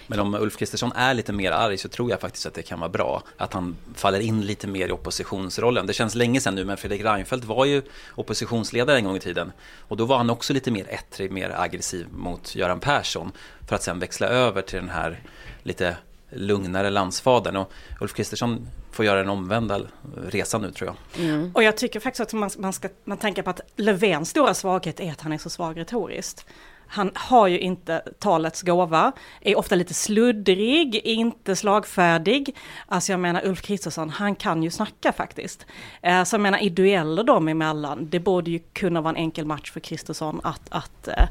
Men 0.08 0.20
om 0.20 0.36
Ulf 0.36 0.58
Kristersson 0.58 0.92
är 0.96 1.14
lite 1.14 1.34
mer 1.34 1.52
arg 1.52 1.78
så 1.78 1.90
tror 1.90 2.10
jag 2.10 2.22
faktiskt 2.22 2.46
att 2.46 2.54
det 2.54 2.64
kan 2.64 2.80
vara 2.80 2.90
bra. 2.90 3.24
Att 3.38 3.54
han 3.54 3.76
faller 3.96 4.20
in 4.20 4.42
lite 4.42 4.68
mer 4.68 4.88
i 4.88 4.92
oppositionsrollen. 4.92 5.88
Det 5.88 5.94
känns 5.94 6.16
länge 6.16 6.42
sedan 6.42 6.56
nu, 6.56 6.66
men 6.66 6.78
Fredrik 6.78 7.02
Reinfeldt 7.02 7.46
var 7.46 7.66
ju 7.66 7.82
oppositionsledare 8.16 8.98
en 8.98 9.04
gång 9.04 9.16
i 9.16 9.20
tiden. 9.20 9.52
Och 9.88 9.98
då 9.98 10.06
var 10.06 10.18
han 10.18 10.30
också 10.30 10.54
lite 10.54 10.72
mer 10.72 10.86
ettrig, 10.90 11.32
mer 11.32 11.56
aggressiv 11.58 12.08
mot 12.12 12.56
Göran 12.56 12.80
Persson. 12.80 13.32
För 13.68 13.76
att 13.76 13.84
sen 13.84 14.00
växla 14.00 14.28
över 14.28 14.62
till 14.62 14.80
den 14.80 14.90
här 14.90 15.22
lite 15.64 15.98
lugnare 16.30 16.90
landsfadern. 16.90 17.56
Och 17.56 17.72
Ulf 18.02 18.14
Kristersson 18.14 18.68
får 18.92 19.06
göra 19.06 19.20
den 19.20 19.30
omvända 19.30 19.82
resan 20.28 20.62
nu 20.62 20.72
tror 20.72 20.90
jag. 20.90 21.26
Mm. 21.26 21.52
Och 21.54 21.64
jag 21.64 21.78
tycker 21.78 22.00
faktiskt 22.00 22.22
att 22.22 22.34
man, 22.34 22.50
man 22.58 22.74
ska 22.74 22.90
man 23.04 23.18
tänker 23.18 23.42
på 23.42 23.50
att 23.50 23.62
Löfvens 23.76 24.30
stora 24.30 24.54
svaghet 24.54 25.00
är 25.00 25.12
att 25.12 25.22
han 25.22 25.34
är 25.34 25.38
så 25.38 25.50
svag 25.50 25.80
retoriskt. 25.80 26.46
Han 26.88 27.12
har 27.16 27.48
ju 27.48 27.60
inte 27.60 28.02
talets 28.20 28.62
gåva, 28.62 29.12
är 29.42 29.58
ofta 29.58 29.76
lite 29.76 29.94
sluddrig, 29.94 30.96
inte 30.96 31.56
slagfärdig. 31.56 32.56
Alltså 32.86 33.12
jag 33.12 33.20
menar 33.20 33.46
Ulf 33.46 33.62
Kristersson, 33.62 34.10
han 34.10 34.36
kan 34.36 34.64
ju 34.64 34.72
snacka 34.72 35.12
faktiskt. 35.12 35.66
Eh, 36.02 36.24
så 36.24 36.34
jag 36.34 36.42
menar 36.42 36.64
i 36.64 36.70
dueller 36.70 37.24
dem 37.24 37.48
emellan, 37.48 38.10
det 38.10 38.20
borde 38.20 38.52
ju 38.52 38.60
kunna 38.74 39.02
vara 39.02 39.10
en 39.10 39.18
enkel 39.18 39.46
match 39.46 39.72
för 39.72 39.80
Kristersson 39.80 40.42
att, 40.44 40.62
att 40.70 41.08
eh, 41.08 41.28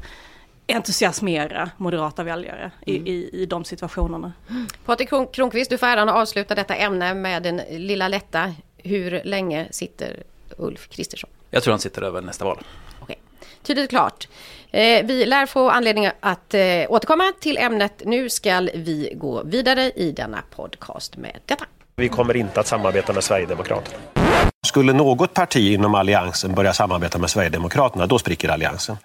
entusiasmera 0.67 1.69
moderata 1.77 2.23
väljare 2.23 2.71
i, 2.85 2.97
mm. 2.97 3.07
i, 3.07 3.29
i 3.33 3.45
de 3.45 3.63
situationerna. 3.63 4.33
Patrik 4.85 5.09
Kronqvist, 5.09 5.69
du 5.69 5.77
får 5.77 5.87
äran 5.87 6.09
att 6.09 6.15
avsluta 6.15 6.55
detta 6.55 6.75
ämne 6.75 7.13
med 7.13 7.43
den 7.43 7.61
lilla 7.69 8.07
lätta. 8.07 8.53
Hur 8.77 9.21
länge 9.23 9.67
sitter 9.71 10.23
Ulf 10.57 10.89
Kristersson? 10.89 11.29
Jag 11.49 11.63
tror 11.63 11.71
han 11.71 11.79
sitter 11.79 12.01
över 12.01 12.21
nästa 12.21 12.45
val. 12.45 12.63
Tydligt 13.67 13.89
klart. 13.89 14.27
Eh, 14.71 15.05
vi 15.05 15.25
lär 15.25 15.45
få 15.45 15.69
anledning 15.69 16.09
att 16.19 16.53
eh, 16.53 16.61
återkomma 16.89 17.23
till 17.39 17.57
ämnet. 17.57 18.01
Nu 18.05 18.29
ska 18.29 18.59
vi 18.73 19.13
gå 19.15 19.43
vidare 19.43 19.91
i 19.95 20.11
denna 20.11 20.37
podcast 20.55 21.17
med 21.17 21.37
detta. 21.45 21.65
Vi 21.95 22.09
kommer 22.09 22.37
inte 22.37 22.59
att 22.59 22.67
samarbeta 22.67 23.13
med 23.13 23.23
Sverigedemokraterna. 23.23 23.97
Skulle 24.67 24.93
något 24.93 25.33
parti 25.33 25.73
inom 25.73 25.95
Alliansen 25.95 26.55
börja 26.55 26.73
samarbeta 26.73 27.17
med 27.19 27.29
Sverigedemokraterna, 27.29 28.05
då 28.05 28.19
spricker 28.19 28.49
Alliansen. 28.49 28.97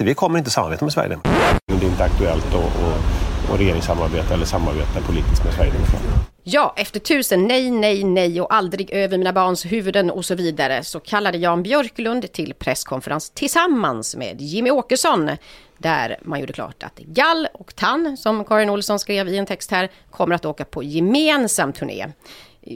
Vi 0.00 0.14
kommer 0.14 0.38
inte 0.38 0.50
samarbeta 0.50 0.84
med 0.84 0.92
Sverigedemokraterna. 0.92 1.58
Det 1.66 1.86
är 1.86 1.90
inte 1.90 2.04
aktuellt 2.04 2.54
att 2.54 3.60
regeringssamarbeta 3.60 4.34
eller 4.34 4.46
samarbeta 4.46 5.00
politiskt 5.06 5.44
med 5.44 5.54
Sverigedemokraterna. 5.54 6.19
Ja, 6.42 6.74
efter 6.76 7.00
tusen 7.00 7.46
nej, 7.46 7.70
nej, 7.70 8.04
nej 8.04 8.40
och 8.40 8.54
aldrig 8.54 8.90
över 8.90 9.18
mina 9.18 9.32
barns 9.32 9.64
huvuden 9.64 10.10
och 10.10 10.24
så 10.24 10.34
vidare 10.34 10.84
så 10.84 11.00
kallade 11.00 11.38
Jan 11.38 11.62
Björklund 11.62 12.32
till 12.32 12.54
presskonferens 12.54 13.30
tillsammans 13.30 14.16
med 14.16 14.40
Jimmy 14.40 14.70
Åkesson 14.70 15.30
där 15.78 16.18
man 16.22 16.40
gjorde 16.40 16.52
klart 16.52 16.82
att 16.82 16.98
Gall 16.98 17.48
och 17.54 17.76
Tann, 17.76 18.16
som 18.16 18.44
Karin 18.44 18.70
Olsson 18.70 18.98
skrev 18.98 19.28
i 19.28 19.36
en 19.36 19.46
text 19.46 19.70
här, 19.70 19.90
kommer 20.10 20.34
att 20.34 20.44
åka 20.44 20.64
på 20.64 20.82
gemensam 20.82 21.72
turné. 21.72 22.06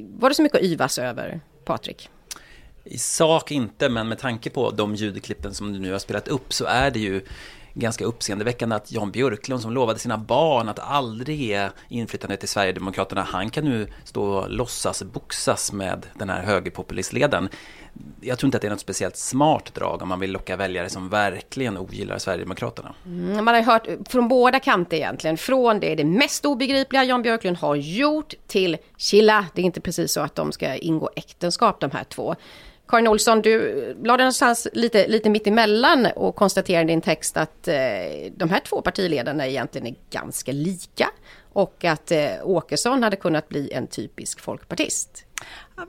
Var 0.08 0.28
det 0.28 0.34
så 0.34 0.42
mycket 0.42 0.58
att 0.58 0.64
yvas 0.64 0.98
över, 0.98 1.40
Patrik? 1.64 2.08
I 2.84 2.98
sak 2.98 3.50
inte, 3.50 3.88
men 3.88 4.08
med 4.08 4.18
tanke 4.18 4.50
på 4.50 4.70
de 4.70 4.94
ljudklippen 4.94 5.54
som 5.54 5.72
du 5.72 5.78
nu 5.78 5.92
har 5.92 5.98
spelat 5.98 6.28
upp 6.28 6.52
så 6.52 6.64
är 6.64 6.90
det 6.90 6.98
ju 6.98 7.22
ganska 7.74 8.04
uppseendeväckande 8.04 8.76
att 8.76 8.92
Jan 8.92 9.10
Björklund 9.10 9.62
som 9.62 9.72
lovade 9.72 9.98
sina 9.98 10.18
barn 10.18 10.68
att 10.68 10.78
aldrig 10.78 11.40
ge 11.40 11.68
inflytande 11.88 12.36
till 12.36 12.48
Sverigedemokraterna, 12.48 13.22
han 13.22 13.50
kan 13.50 13.64
nu 13.64 13.88
stå 14.04 14.24
och 14.24 14.50
låtsas 14.50 15.02
boxas 15.02 15.72
med 15.72 16.06
den 16.14 16.28
här 16.30 16.42
högerpopulistledaren. 16.42 17.48
Jag 18.20 18.38
tror 18.38 18.48
inte 18.48 18.56
att 18.56 18.62
det 18.62 18.68
är 18.68 18.70
något 18.70 18.80
speciellt 18.80 19.16
smart 19.16 19.74
drag 19.74 20.02
om 20.02 20.08
man 20.08 20.20
vill 20.20 20.32
locka 20.32 20.56
väljare 20.56 20.90
som 20.90 21.08
verkligen 21.08 21.78
ogillar 21.78 22.18
Sverigedemokraterna. 22.18 22.94
Mm, 23.06 23.44
man 23.44 23.54
har 23.54 23.62
hört 23.62 23.86
från 24.08 24.28
båda 24.28 24.60
kanter 24.60 24.96
egentligen, 24.96 25.36
från 25.36 25.80
det, 25.80 25.94
det 25.94 26.04
mest 26.04 26.44
obegripliga 26.44 27.04
Jan 27.04 27.22
Björklund 27.22 27.56
har 27.56 27.74
gjort 27.74 28.34
till 28.46 28.76
chilla, 28.96 29.46
det 29.54 29.62
är 29.62 29.66
inte 29.66 29.80
precis 29.80 30.12
så 30.12 30.20
att 30.20 30.34
de 30.34 30.52
ska 30.52 30.74
ingå 30.74 31.10
äktenskap 31.16 31.80
de 31.80 31.90
här 31.90 32.04
två. 32.04 32.36
Karin 32.88 33.08
Olsson, 33.08 33.42
du 33.42 33.76
la 34.04 34.16
den 34.16 34.24
någonstans 34.24 34.68
lite, 34.72 35.08
lite 35.08 35.30
mitt 35.30 35.46
emellan 35.46 36.06
och 36.16 36.36
konstaterade 36.36 36.84
i 36.84 36.86
din 36.86 37.00
text 37.00 37.36
att 37.36 37.68
eh, 37.68 37.74
de 38.36 38.50
här 38.50 38.60
två 38.60 38.82
partiledarna 38.82 39.46
egentligen 39.46 39.86
är 39.86 39.94
ganska 40.10 40.52
lika 40.52 41.10
och 41.52 41.84
att 41.84 42.10
eh, 42.10 42.30
Åkesson 42.42 43.02
hade 43.02 43.16
kunnat 43.16 43.48
bli 43.48 43.72
en 43.72 43.86
typisk 43.86 44.40
folkpartist. 44.40 45.24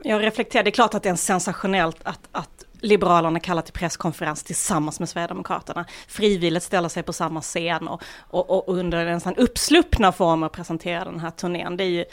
Jag 0.02 0.22
reflekterar, 0.22 0.64
det 0.64 0.70
är 0.70 0.72
klart 0.72 0.94
att 0.94 1.02
det 1.02 1.08
är 1.08 1.14
sensationellt 1.14 1.98
att, 2.02 2.28
att 2.32 2.64
Liberalerna 2.80 3.40
kallar 3.40 3.62
till 3.62 3.72
presskonferens 3.72 4.42
tillsammans 4.42 5.00
med 5.00 5.08
Sverigedemokraterna. 5.08 5.84
Frivilligt 6.08 6.62
ställer 6.62 6.88
sig 6.88 7.02
på 7.02 7.12
samma 7.12 7.40
scen 7.40 7.88
och, 7.88 8.02
och, 8.20 8.68
och 8.68 8.76
under 8.76 9.06
en 9.06 9.20
sån 9.20 9.36
uppsluppna 9.36 10.12
form 10.12 10.48
presenterar 10.52 11.04
den 11.04 11.20
här 11.20 11.30
turnén. 11.30 11.76
Det 11.76 11.84
är 11.84 11.88
ju 11.88 12.04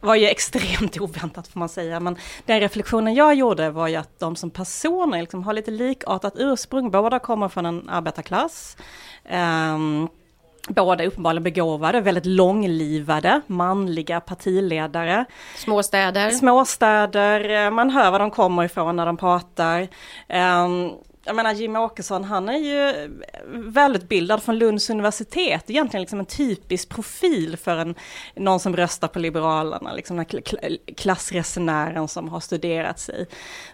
var 0.00 0.14
ju 0.14 0.26
extremt 0.30 1.00
oväntat 1.00 1.48
får 1.48 1.60
man 1.60 1.68
säga, 1.68 2.00
men 2.00 2.16
den 2.46 2.60
reflektionen 2.60 3.14
jag 3.14 3.34
gjorde 3.34 3.70
var 3.70 3.88
ju 3.88 3.96
att 3.96 4.20
de 4.20 4.36
som 4.36 4.50
personer 4.50 5.20
liksom 5.20 5.42
har 5.42 5.52
lite 5.52 5.70
likartat 5.70 6.32
ursprung, 6.36 6.90
båda 6.90 7.18
kommer 7.18 7.48
från 7.48 7.66
en 7.66 7.88
arbetarklass, 7.88 8.76
um, 9.32 10.08
Båda 10.68 11.04
uppenbarligen 11.04 11.42
begåvade, 11.42 12.00
väldigt 12.00 12.26
långlivade, 12.26 13.40
manliga 13.46 14.20
partiledare. 14.20 15.24
Småstäder. 15.56 16.30
Småstäder, 16.30 17.70
man 17.70 17.90
hör 17.90 18.10
var 18.10 18.18
de 18.18 18.30
kommer 18.30 18.64
ifrån 18.64 18.96
när 18.96 19.06
de 19.06 19.16
pratar. 19.16 19.88
Um, 20.28 20.92
jag 21.24 21.36
menar 21.36 21.52
Jimmy 21.52 21.78
Åkesson, 21.78 22.24
han 22.24 22.48
är 22.48 22.58
ju 22.58 23.10
välutbildad 23.46 24.42
från 24.42 24.58
Lunds 24.58 24.90
universitet, 24.90 25.70
egentligen 25.70 26.02
liksom 26.02 26.18
en 26.18 26.26
typisk 26.26 26.88
profil 26.88 27.56
för 27.56 27.76
en, 27.76 27.94
någon 28.34 28.60
som 28.60 28.76
röstar 28.76 29.08
på 29.08 29.18
Liberalerna, 29.18 29.92
liksom 29.92 30.16
den 30.16 30.26
här 30.32 30.94
klassresenären 30.94 32.08
som 32.08 32.28
har 32.28 32.40
studerat 32.40 32.98
sig 32.98 33.26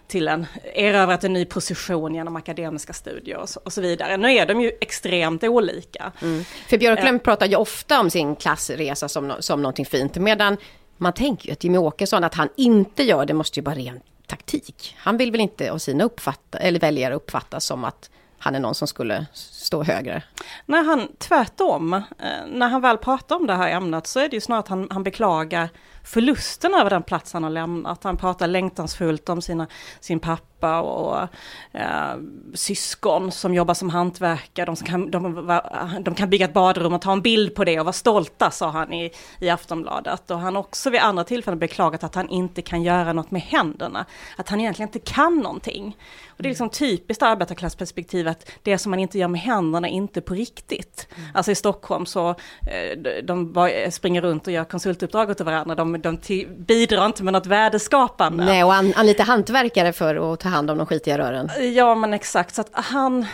till 0.07 0.27
en, 0.27 0.45
erövrat 0.73 1.23
en 1.23 1.33
ny 1.33 1.45
position 1.45 2.15
genom 2.15 2.35
akademiska 2.35 2.93
studier 2.93 3.37
och 3.37 3.49
så, 3.49 3.59
och 3.63 3.73
så 3.73 3.81
vidare. 3.81 4.17
Nu 4.17 4.31
är 4.33 4.45
de 4.45 4.61
ju 4.61 4.71
extremt 4.81 5.43
olika. 5.43 6.11
Mm. 6.21 6.43
För 6.69 6.77
Björklund 6.77 7.15
äh, 7.15 7.21
pratar 7.21 7.45
ju 7.45 7.55
ofta 7.55 7.99
om 7.99 8.09
sin 8.09 8.35
klassresa 8.35 9.09
som, 9.09 9.33
som 9.39 9.61
någonting 9.61 9.85
fint, 9.85 10.15
medan 10.15 10.57
man 10.97 11.13
tänker 11.13 11.47
ju 11.47 11.53
att 11.53 11.63
Jimmy 11.63 11.77
Åkesson, 11.77 12.23
att 12.23 12.35
han 12.35 12.49
inte 12.57 13.03
gör 13.03 13.25
det 13.25 13.33
måste 13.33 13.59
ju 13.59 13.63
vara 13.63 13.75
rent 13.75 14.10
taktik. 14.27 14.95
Han 14.97 15.17
vill 15.17 15.31
väl 15.31 15.41
inte 15.41 15.71
av 15.71 15.77
sina 15.77 16.03
uppfatta, 16.03 16.57
eller 16.57 16.79
väljare 16.79 17.13
uppfattas 17.13 17.65
som 17.65 17.83
att 17.83 18.09
han 18.37 18.55
är 18.55 18.59
någon 18.59 18.75
som 18.75 18.87
skulle 18.87 19.25
stå 19.33 19.83
högre. 19.83 20.23
Nej, 20.65 20.85
han 20.85 21.07
tvärtom. 21.17 21.93
Eh, 21.93 22.01
när 22.47 22.67
han 22.67 22.81
väl 22.81 22.97
pratar 22.97 23.35
om 23.35 23.47
det 23.47 23.53
här 23.53 23.69
ämnet 23.69 24.07
så 24.07 24.19
är 24.19 24.29
det 24.29 24.35
ju 24.35 24.41
snarare 24.41 24.59
att 24.59 24.67
han, 24.67 24.87
han 24.91 25.03
beklagar 25.03 25.69
förlusten 26.03 26.73
över 26.73 26.89
den 26.89 27.03
plats 27.03 27.33
han 27.33 27.43
har 27.43 27.49
lämnat. 27.49 28.03
Han 28.03 28.17
pratar 28.17 28.47
längtansfullt 28.47 29.29
om 29.29 29.41
sina, 29.41 29.67
sin 29.99 30.19
pappa 30.19 30.50
och 30.69 31.27
eh, 31.71 32.15
syskon 32.53 33.31
som 33.31 33.53
jobbar 33.53 33.73
som 33.73 33.89
hantverkare. 33.89 34.65
De, 34.65 34.75
kan, 34.75 35.11
de, 35.11 35.61
de, 36.01 36.15
kan 36.15 36.29
bygga 36.29 36.45
ett 36.45 36.53
badrum 36.53 36.93
och 36.93 37.01
ta 37.01 37.11
en 37.11 37.21
bild 37.21 37.55
på 37.55 37.63
det 37.63 37.79
och 37.79 37.85
vara 37.85 37.93
stolta, 37.93 38.51
sa 38.51 38.69
han 38.69 38.93
i, 38.93 39.11
i 39.39 39.49
Aftonbladet. 39.49 40.31
Och 40.31 40.39
han 40.39 40.57
också 40.57 40.89
vid 40.89 41.01
andra 41.01 41.23
tillfällen 41.23 41.59
beklagat 41.59 42.03
att 42.03 42.15
han 42.15 42.29
inte 42.29 42.61
kan 42.61 42.83
göra 42.83 43.13
något 43.13 43.31
med 43.31 43.41
händerna. 43.41 44.05
Att 44.37 44.49
han 44.49 44.59
egentligen 44.59 44.89
inte 44.89 45.11
kan 45.13 45.37
någonting. 45.37 45.97
Och 46.27 46.43
det 46.43 46.47
är 46.47 46.51
liksom 46.51 46.69
typiskt 46.69 47.23
arbetarklassperspektivet, 47.23 48.51
det 48.63 48.77
som 48.77 48.89
man 48.89 48.99
inte 48.99 49.19
gör 49.19 49.27
med 49.27 49.41
händerna 49.41 49.87
inte 49.87 50.21
på 50.21 50.33
riktigt. 50.33 51.07
Mm. 51.15 51.29
Alltså 51.33 51.51
i 51.51 51.55
Stockholm 51.55 52.05
så 52.05 52.29
eh, 52.29 53.23
de 53.23 53.69
springer 53.91 54.21
runt 54.21 54.47
och 54.47 54.53
gör 54.53 54.63
konsultuppdrag 54.63 55.29
åt 55.29 55.41
varandra. 55.41 55.75
De 55.75 55.91
de, 56.01 56.17
bidrar 56.57 57.05
inte 57.05 57.23
med 57.23 57.33
något 57.33 57.45
värdeskapande. 57.45 58.45
Nej, 58.45 58.63
och 58.63 58.73
an, 58.73 58.93
anlita 58.95 59.23
hantverkare 59.23 59.93
för 59.93 60.33
att 60.33 60.39
ta 60.39 60.49
hand 60.51 60.71
om 60.71 60.77
de 60.77 60.87
skitiga 60.87 61.17
rören. 61.17 61.49
Ja, 61.73 61.95
men 61.95 62.13
exakt. 62.13 62.55
Så 62.55 62.61
att 62.61 62.69
han... 62.71 63.25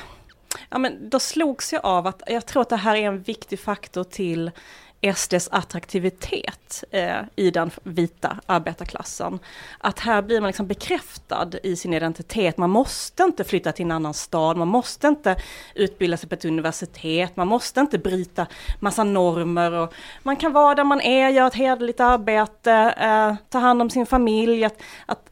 Ja, 0.70 0.78
men 0.78 1.10
då 1.10 1.20
slogs 1.20 1.74
jag 1.74 1.86
av 1.86 2.08
att 2.08 2.22
jag 2.28 2.46
tror 2.46 2.62
att 2.62 2.70
det 2.70 2.76
här 2.76 2.96
är 2.96 3.08
en 3.08 3.22
viktig 3.22 3.60
faktor 3.60 4.04
till 4.04 4.52
SDs 5.16 5.50
attraktivitet 5.52 6.84
eh, 6.92 7.22
i 7.36 7.52
den 7.52 7.72
vita 7.84 8.38
arbetarklassen. 8.46 9.40
Att 9.80 10.00
här 10.00 10.22
blir 10.22 10.42
man 10.42 10.48
liksom 10.48 10.68
bekräftad 10.68 11.50
i 11.64 11.76
sin 11.76 11.94
identitet. 11.94 12.58
Man 12.58 12.70
måste 12.70 13.24
inte 13.24 13.44
flytta 13.44 13.72
till 13.72 13.86
en 13.86 13.92
annan 13.92 14.14
stad, 14.14 14.58
man 14.58 14.68
måste 14.68 15.08
inte 15.08 15.36
utbilda 15.76 16.18
sig 16.18 16.30
på 16.30 16.36
ett 16.36 16.46
universitet, 16.46 17.36
man 17.36 17.48
måste 17.48 17.80
inte 17.80 17.98
bryta 17.98 18.48
massa 18.80 19.04
normer. 19.04 19.72
Och 19.72 19.94
man 20.24 20.36
kan 20.36 20.54
vara 20.54 20.76
där 20.76 20.84
man 20.84 21.02
är, 21.02 21.30
göra 21.30 21.48
ett 21.48 21.56
hederligt 21.56 22.00
arbete, 22.00 22.94
eh, 22.98 23.36
ta 23.50 23.60
hand 23.60 23.82
om 23.82 23.90
sin 23.90 24.06
familj. 24.06 24.66
Att, 24.66 24.82
att 25.06 25.24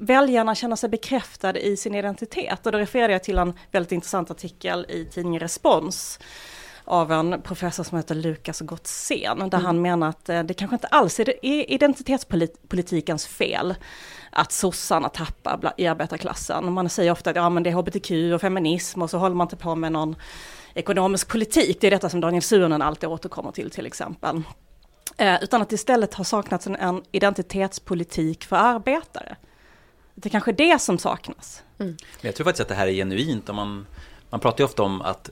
väljarna 0.00 0.54
känner 0.54 0.76
sig 0.76 0.88
bekräftade 0.88 1.60
i 1.66 1.76
sin 1.76 1.94
identitet. 1.94 2.66
Och 2.66 2.72
då 2.72 2.78
refererar 2.78 3.12
jag 3.12 3.24
till 3.24 3.38
en 3.38 3.54
väldigt 3.70 3.92
intressant 3.92 4.30
artikel 4.30 4.86
i 4.88 5.04
tidningen 5.04 5.40
Respons 5.40 6.18
av 6.84 7.12
en 7.12 7.42
professor 7.42 7.84
som 7.84 7.96
heter 7.96 8.14
Lukas 8.14 8.60
Gottsén, 8.60 9.38
där 9.38 9.58
mm. 9.58 9.64
han 9.64 9.82
menar 9.82 10.08
att 10.08 10.24
det 10.24 10.54
kanske 10.56 10.74
inte 10.74 10.86
alls 10.86 11.20
är 11.20 11.44
identitetspolitikens 11.72 13.26
fel 13.26 13.74
att 14.30 14.52
sossarna 14.52 15.08
tappar 15.08 15.72
i 15.76 15.86
arbetarklassen. 15.86 16.72
Man 16.72 16.88
säger 16.88 17.12
ofta 17.12 17.30
att 17.30 17.36
ja, 17.36 17.48
men 17.48 17.62
det 17.62 17.70
är 17.70 17.74
hbtq 17.74 18.34
och 18.34 18.40
feminism 18.40 19.02
och 19.02 19.10
så 19.10 19.18
håller 19.18 19.36
man 19.36 19.44
inte 19.44 19.56
på 19.56 19.74
med 19.74 19.92
någon 19.92 20.16
ekonomisk 20.74 21.28
politik. 21.28 21.78
Det 21.80 21.86
är 21.86 21.90
detta 21.90 22.08
som 22.08 22.20
Daniel 22.20 22.42
Suhonen 22.42 22.82
alltid 22.82 23.08
återkommer 23.08 23.52
till 23.52 23.70
till 23.70 23.86
exempel. 23.86 24.42
Eh, 25.16 25.42
utan 25.42 25.62
att 25.62 25.72
istället 25.72 26.14
har 26.14 26.24
saknats 26.24 26.66
en, 26.66 26.76
en 26.76 27.02
identitetspolitik 27.12 28.44
för 28.44 28.56
arbetare. 28.56 29.36
Det 30.22 30.28
är 30.28 30.30
kanske 30.30 30.52
det 30.52 30.80
som 30.80 30.98
saknas. 30.98 31.62
Mm. 31.78 31.96
Jag 32.20 32.34
tror 32.34 32.44
faktiskt 32.44 32.60
att 32.60 32.68
det 32.68 32.74
här 32.74 32.86
är 32.86 32.92
genuint. 32.92 33.48
Om 33.48 33.56
man, 33.56 33.86
man 34.30 34.40
pratar 34.40 34.58
ju 34.58 34.64
ofta 34.64 34.82
om 34.82 35.02
att 35.02 35.30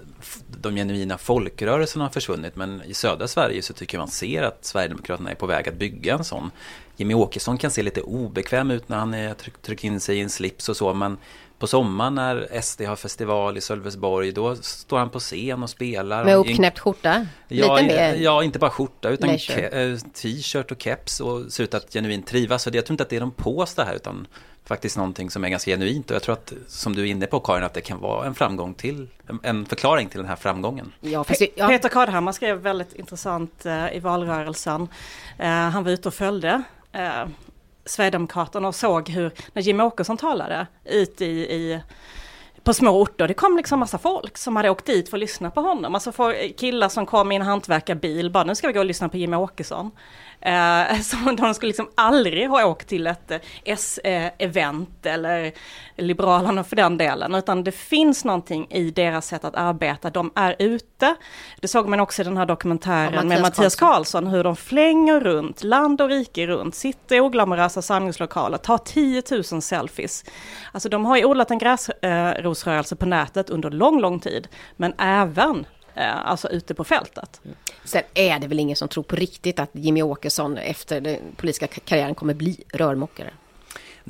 de 0.61 0.75
genuina 0.75 1.19
folkrörelserna 1.19 2.05
har 2.05 2.11
försvunnit 2.11 2.57
men 2.57 2.83
i 2.83 2.95
södra 2.95 3.29
Sverige 3.29 3.63
så 3.63 3.73
tycker 3.73 3.99
man 3.99 4.09
ser 4.09 4.43
att 4.43 4.65
Sverigedemokraterna 4.65 5.31
är 5.31 5.35
på 5.35 5.47
väg 5.47 5.69
att 5.69 5.75
bygga 5.75 6.15
en 6.15 6.25
sån. 6.25 6.51
Jimmy 6.97 7.15
Åkesson 7.15 7.59
kan 7.59 7.71
se 7.71 7.83
lite 7.83 8.01
obekväm 8.01 8.71
ut 8.71 8.89
när 8.89 8.97
han 8.97 9.15
är 9.15 9.35
tryckt 9.63 9.85
in 9.85 10.01
sig 10.01 10.19
i 10.19 10.21
en 10.21 10.31
slips 10.31 10.69
och 10.69 10.77
så 10.77 10.95
men 10.95 11.19
på 11.59 11.67
sommaren 11.67 12.15
när 12.15 12.61
SD 12.61 12.83
har 12.83 12.97
festival 12.97 13.57
i 13.57 13.61
Sölvesborg 13.61 14.33
då 14.33 14.57
står 14.57 14.99
han 14.99 15.11
på 15.11 15.19
scen 15.19 15.63
och 15.63 15.71
spelar. 15.71 16.25
Med 16.25 16.37
uppknäppt 16.37 16.79
skjorta? 16.79 17.27
Ja, 17.49 17.77
Lite 17.77 17.95
mer 17.95 18.15
ja, 18.15 18.43
inte 18.43 18.59
bara 18.59 18.71
skjorta 18.71 19.09
utan 19.09 19.31
eh, 19.31 19.97
t-shirt 20.15 20.71
och 20.71 20.83
keps 20.83 21.21
och 21.21 21.53
ser 21.53 21.65
ut 21.65 21.75
att 21.75 21.93
genuint 21.93 22.27
trivas. 22.27 22.63
Så 22.63 22.71
jag 22.73 22.87
tror 22.87 22.95
inte 22.95 23.03
att 23.03 23.11
det 23.11 23.17
är 23.17 23.21
de 23.21 23.31
påstår 23.31 23.85
här 23.85 23.95
utan 23.95 24.27
faktiskt 24.69 24.97
någonting 24.97 25.31
som 25.31 25.45
är 25.45 25.49
ganska 25.49 25.71
genuint 25.71 26.11
och 26.11 26.15
jag 26.15 26.23
tror 26.23 26.33
att 26.33 26.53
som 26.67 26.95
du 26.95 27.03
är 27.03 27.07
inne 27.07 27.27
på 27.27 27.41
Karin 27.41 27.65
att 27.65 27.75
det 27.75 27.81
kan 27.81 28.01
vara 28.01 28.27
en 28.27 28.35
framgång 28.35 28.75
till 28.75 29.09
en 29.43 29.67
förklaring 29.67 30.09
till 30.09 30.19
den 30.19 30.29
här 30.29 30.37
framgången. 30.37 30.93
Ja, 31.01 31.25
ja. 31.57 31.69
Peter 31.69 31.89
Kadhammar 31.89 32.33
skrev 32.33 32.57
väldigt 32.57 32.93
intressant 32.93 33.67
uh, 33.67 33.97
i 33.97 33.99
valrörelsen. 33.99 34.83
Uh, 35.41 35.47
han 35.47 35.85
var 35.85 35.91
ute 35.91 36.09
och 36.09 36.15
följde 36.15 36.63
uh, 36.97 37.29
Sverigedemokraterna 37.85 38.69
och 38.69 38.75
såg 38.75 39.09
hur, 39.09 39.33
när 39.53 39.63
Jimmie 39.63 39.87
Åkesson 39.87 40.17
talade, 40.17 40.67
ut 40.85 41.21
i, 41.21 41.27
i 41.27 41.81
på 42.63 42.75
små 42.75 43.03
orter. 43.03 43.29
Det 43.29 43.35
kom 43.35 43.57
liksom 43.57 43.79
massa 43.79 43.99
folk 43.99 44.39
som 44.39 44.57
hade 44.57 44.71
åkt 44.71 44.87
dit 44.87 45.11
för 45.11 45.17
att 45.17 45.21
lyssna 45.21 45.51
på 45.51 45.61
honom. 45.61 45.95
Alltså 45.95 46.13
för 46.13 46.59
killar 46.59 46.89
som 46.89 47.07
kom 47.07 47.33
i 47.33 47.37
en 47.37 47.43
hantverkarbil, 47.43 48.31
bara 48.31 48.45
nu 48.45 48.55
ska 48.55 48.67
vi 48.67 48.73
gå 48.73 48.81
och 48.81 48.87
lyssna 48.87 49.09
på 49.09 49.17
Jimmie 49.17 49.39
Åkesson. 49.39 49.91
Eh, 50.41 51.01
så 51.03 51.17
de 51.17 51.55
skulle 51.55 51.69
liksom 51.69 51.89
aldrig 51.95 52.49
ha 52.49 52.67
åkt 52.67 52.89
till 52.89 53.07
ett 53.07 53.31
eh, 53.31 53.39
S-event 53.65 55.07
eller 55.07 55.53
Liberalerna 55.97 56.65
för 56.65 56.77
den 56.77 56.99
delen, 56.99 57.35
utan 57.35 57.65
det 57.65 57.73
finns 57.73 58.25
någonting 58.25 58.67
i 58.71 58.91
deras 58.91 59.27
sätt 59.27 59.45
att 59.45 59.55
arbeta. 59.55 60.11
De 60.11 60.33
är 60.35 60.57
ute. 60.59 61.15
Det 61.61 61.69
såg 61.69 61.89
man 61.89 62.01
också 62.01 62.23
i 62.23 62.25
den 62.25 62.37
här 62.37 62.47
dokumentären 62.47 63.15
ja, 63.15 63.25
med 63.25 63.43
Mattias 63.43 63.77
Karlsson, 63.77 64.27
hur 64.27 64.45
de 64.45 64.57
flänger 64.57 65.21
runt, 65.21 65.63
land 65.63 66.01
och 66.01 66.09
rike 66.09 66.47
runt, 66.47 66.75
sitter 66.75 67.17
i 67.17 67.21
oglamorösa 67.21 67.83
samlingslokaler, 67.83 68.59
tar 68.59 68.79
10 68.79 69.23
000 69.53 69.63
selfies. 69.63 70.25
Alltså 70.73 70.89
de 70.89 71.05
har 71.05 71.17
ju 71.17 71.25
odlat 71.25 71.51
en 71.51 71.59
gräsrosrörelse 71.59 72.97
på 72.97 73.07
nätet 73.07 73.51
under 73.51 73.71
lång, 73.71 74.01
lång 74.01 74.21
tid, 74.21 74.49
men 74.77 74.95
även 74.99 75.67
Eh, 75.78 75.78
alltså 76.07 76.49
ute 76.49 76.75
på 76.75 76.85
fältet. 76.85 77.41
Sen 77.85 78.03
är 78.15 78.39
det 78.39 78.47
väl 78.47 78.59
ingen 78.59 78.77
som 78.77 78.89
tror 78.89 79.03
på 79.03 79.17
riktigt 79.17 79.59
att 79.59 79.71
Jimmy 79.73 80.03
Åkesson 80.03 80.59
efter 80.59 81.01
den 81.01 81.19
politiska 81.37 81.67
karriären 81.67 82.15
kommer 82.15 82.35
bli 82.35 82.65
rörmokare? 82.73 83.31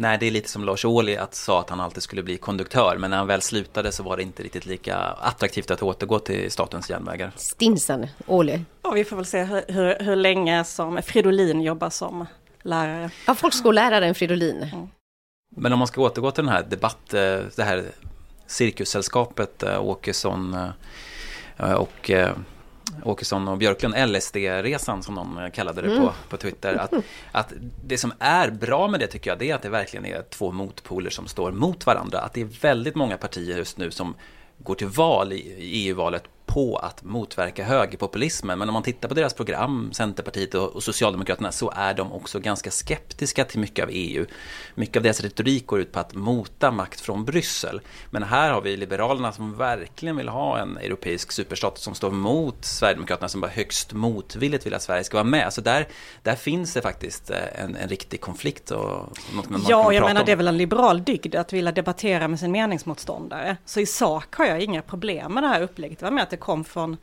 Nej, 0.01 0.19
det 0.19 0.27
är 0.27 0.31
lite 0.31 0.49
som 0.49 0.65
Lars 0.65 0.85
Ohly 0.85 1.17
att 1.17 1.35
sa 1.35 1.61
att 1.61 1.71
han 1.71 1.81
alltid 1.81 2.03
skulle 2.03 2.23
bli 2.23 2.37
konduktör. 2.37 2.97
Men 2.99 3.11
när 3.11 3.17
han 3.17 3.27
väl 3.27 3.43
slutade 3.43 3.93
så 3.93 4.03
var 4.03 4.17
det 4.17 4.23
inte 4.23 4.43
riktigt 4.43 4.67
lika 4.67 4.97
attraktivt 4.97 5.71
att 5.71 5.83
återgå 5.83 6.19
till 6.19 6.51
Statens 6.51 6.91
järnvägar. 6.91 7.33
Stinsen, 7.37 8.07
Ohly. 8.27 8.61
Ja, 8.83 8.91
vi 8.91 9.05
får 9.05 9.17
väl 9.17 9.27
se 9.27 9.45
hur, 9.45 9.63
hur, 9.69 9.97
hur 10.01 10.17
länge 10.17 10.65
som 10.65 11.03
Fridolin 11.03 11.61
jobbar 11.61 11.91
som 11.91 12.27
lärare. 12.63 13.11
Ja, 13.27 13.35
folkskolläraren 13.35 14.15
Fridolin. 14.15 14.63
Mm. 14.63 14.89
Men 15.57 15.73
om 15.73 15.79
man 15.79 15.89
ska 15.89 16.01
återgå 16.01 16.31
till 16.31 16.45
den 16.45 16.53
här 16.53 16.63
debatt, 16.63 17.15
eh, 17.15 17.41
det 17.57 17.63
här 17.65 17.85
cirkussällskapet 18.47 19.63
eh, 19.63 19.85
Åkesson 19.85 20.55
Eh, 20.55 20.69
och 21.59 22.11
eh, 22.11 22.37
Åkesson 23.03 23.49
och 23.49 23.59
Björklund, 23.59 23.95
LSD-resan 24.09 25.03
som 25.03 25.15
de 25.15 25.51
kallade 25.55 25.83
det 25.83 25.89
på, 25.89 26.03
mm. 26.03 26.13
på 26.29 26.37
Twitter. 26.37 26.75
Att, 26.75 26.93
att 27.33 27.53
det 27.85 27.99
som 27.99 28.13
är 28.19 28.51
bra 28.51 28.89
med 28.89 29.01
det 29.01 29.07
tycker 29.07 29.31
jag, 29.31 29.39
det 29.39 29.51
är 29.51 29.55
att 29.55 29.63
det 29.63 29.69
verkligen 29.69 30.07
är 30.07 30.23
två 30.23 30.53
motpoler 30.53 31.11
som 31.11 31.27
står 31.27 31.53
mot 31.53 31.87
varandra. 31.87 32.19
Att 32.19 32.33
det 32.33 32.41
är 32.41 32.61
väldigt 32.61 32.95
många 32.95 33.17
partier 33.17 33.57
just 33.57 33.79
nu 33.79 33.91
som 33.91 34.15
går 34.59 34.75
till 34.75 34.87
val 34.87 35.33
i 35.33 35.55
EU-valet 35.59 36.25
på 36.49 36.77
att 36.77 37.05
motverka 37.05 37.65
högerpopulismen. 37.65 38.59
Men 38.59 38.69
om 38.69 38.73
man 38.73 38.83
tittar 38.83 39.09
på 39.09 39.15
deras 39.15 39.35
program, 39.35 39.91
Centerpartiet 39.93 40.55
och, 40.55 40.83
Socialdemokraterna, 40.83 41.53
så 41.53 41.73
är 41.77 41.95
de 41.95 42.13
också 42.13 42.41
ganska 42.41 42.71
skeptiska 42.71 43.45
till 43.45 43.61
mycket 43.61 43.83
av 43.83 43.91
EU. 43.93 44.27
Mycket 44.75 44.97
av 44.97 45.03
deras 45.03 45.21
retorik 45.21 45.67
går 45.67 45.81
ut 45.81 45.93
på 45.93 46.01
att 46.01 46.15
mota 46.15 46.71
makt 46.71 47.01
från 47.01 47.25
Bryssel. 47.25 47.81
Men 48.11 48.23
här 48.23 48.53
har 48.53 48.61
vi 48.61 48.77
Liberalerna 48.77 49.33
som 49.33 49.57
verkligen 49.57 50.17
vill 50.17 50.29
ha 50.29 50.59
en 50.59 50.77
europeisk 50.77 51.33
superstat 51.33 51.79
som 51.79 51.95
står 51.95 52.11
mot 52.11 52.65
Sverigedemokraterna 52.65 53.29
som 53.29 53.41
bara 53.41 53.51
högst 53.51 53.93
motvilligt 53.93 54.67
vill 54.67 54.75
att 54.75 54.83
Sverige 54.83 55.05
ska 55.05 55.17
vara 55.17 55.25
med. 55.25 55.53
Så 55.53 55.61
där, 55.61 55.89
där 56.23 56.35
finns 56.35 56.75
det 56.75 56.83
faktiskt 56.83 57.31
eh, 57.31 57.65
en, 57.65 57.77
en 57.77 57.89
riktig 57.89 58.21
konflikt. 58.21 58.71
Och 58.71 59.19
något 59.35 59.49
man 59.49 59.65
ja, 59.69 59.93
jag 59.93 60.05
menar 60.05 60.21
om. 60.21 60.27
det 60.27 60.33
är 60.33 60.37
väl 60.37 60.49
en 60.49 60.57
liberal 60.57 61.05
dygd 61.05 61.35
att 61.35 61.53
vilja 61.53 61.73
debattera 61.73 62.29
med 62.29 62.41
sin 62.41 62.53
meningsmotståndare. 62.53 63.57
Så 63.65 63.81
i 63.81 63.87
sak 63.87 64.35
har 64.35 64.45
jag 64.45 64.61
inga 64.61 64.83
problem 64.83 65.33
med 65.33 65.43
det 65.43 65.49
här 65.49 65.63
upplägget. 65.63 65.99
Det 65.99 66.05
var 66.05 66.13
med 66.13 66.23
att 66.23 66.31
det 66.31 66.37
kom 66.39 66.65
från 66.65 66.97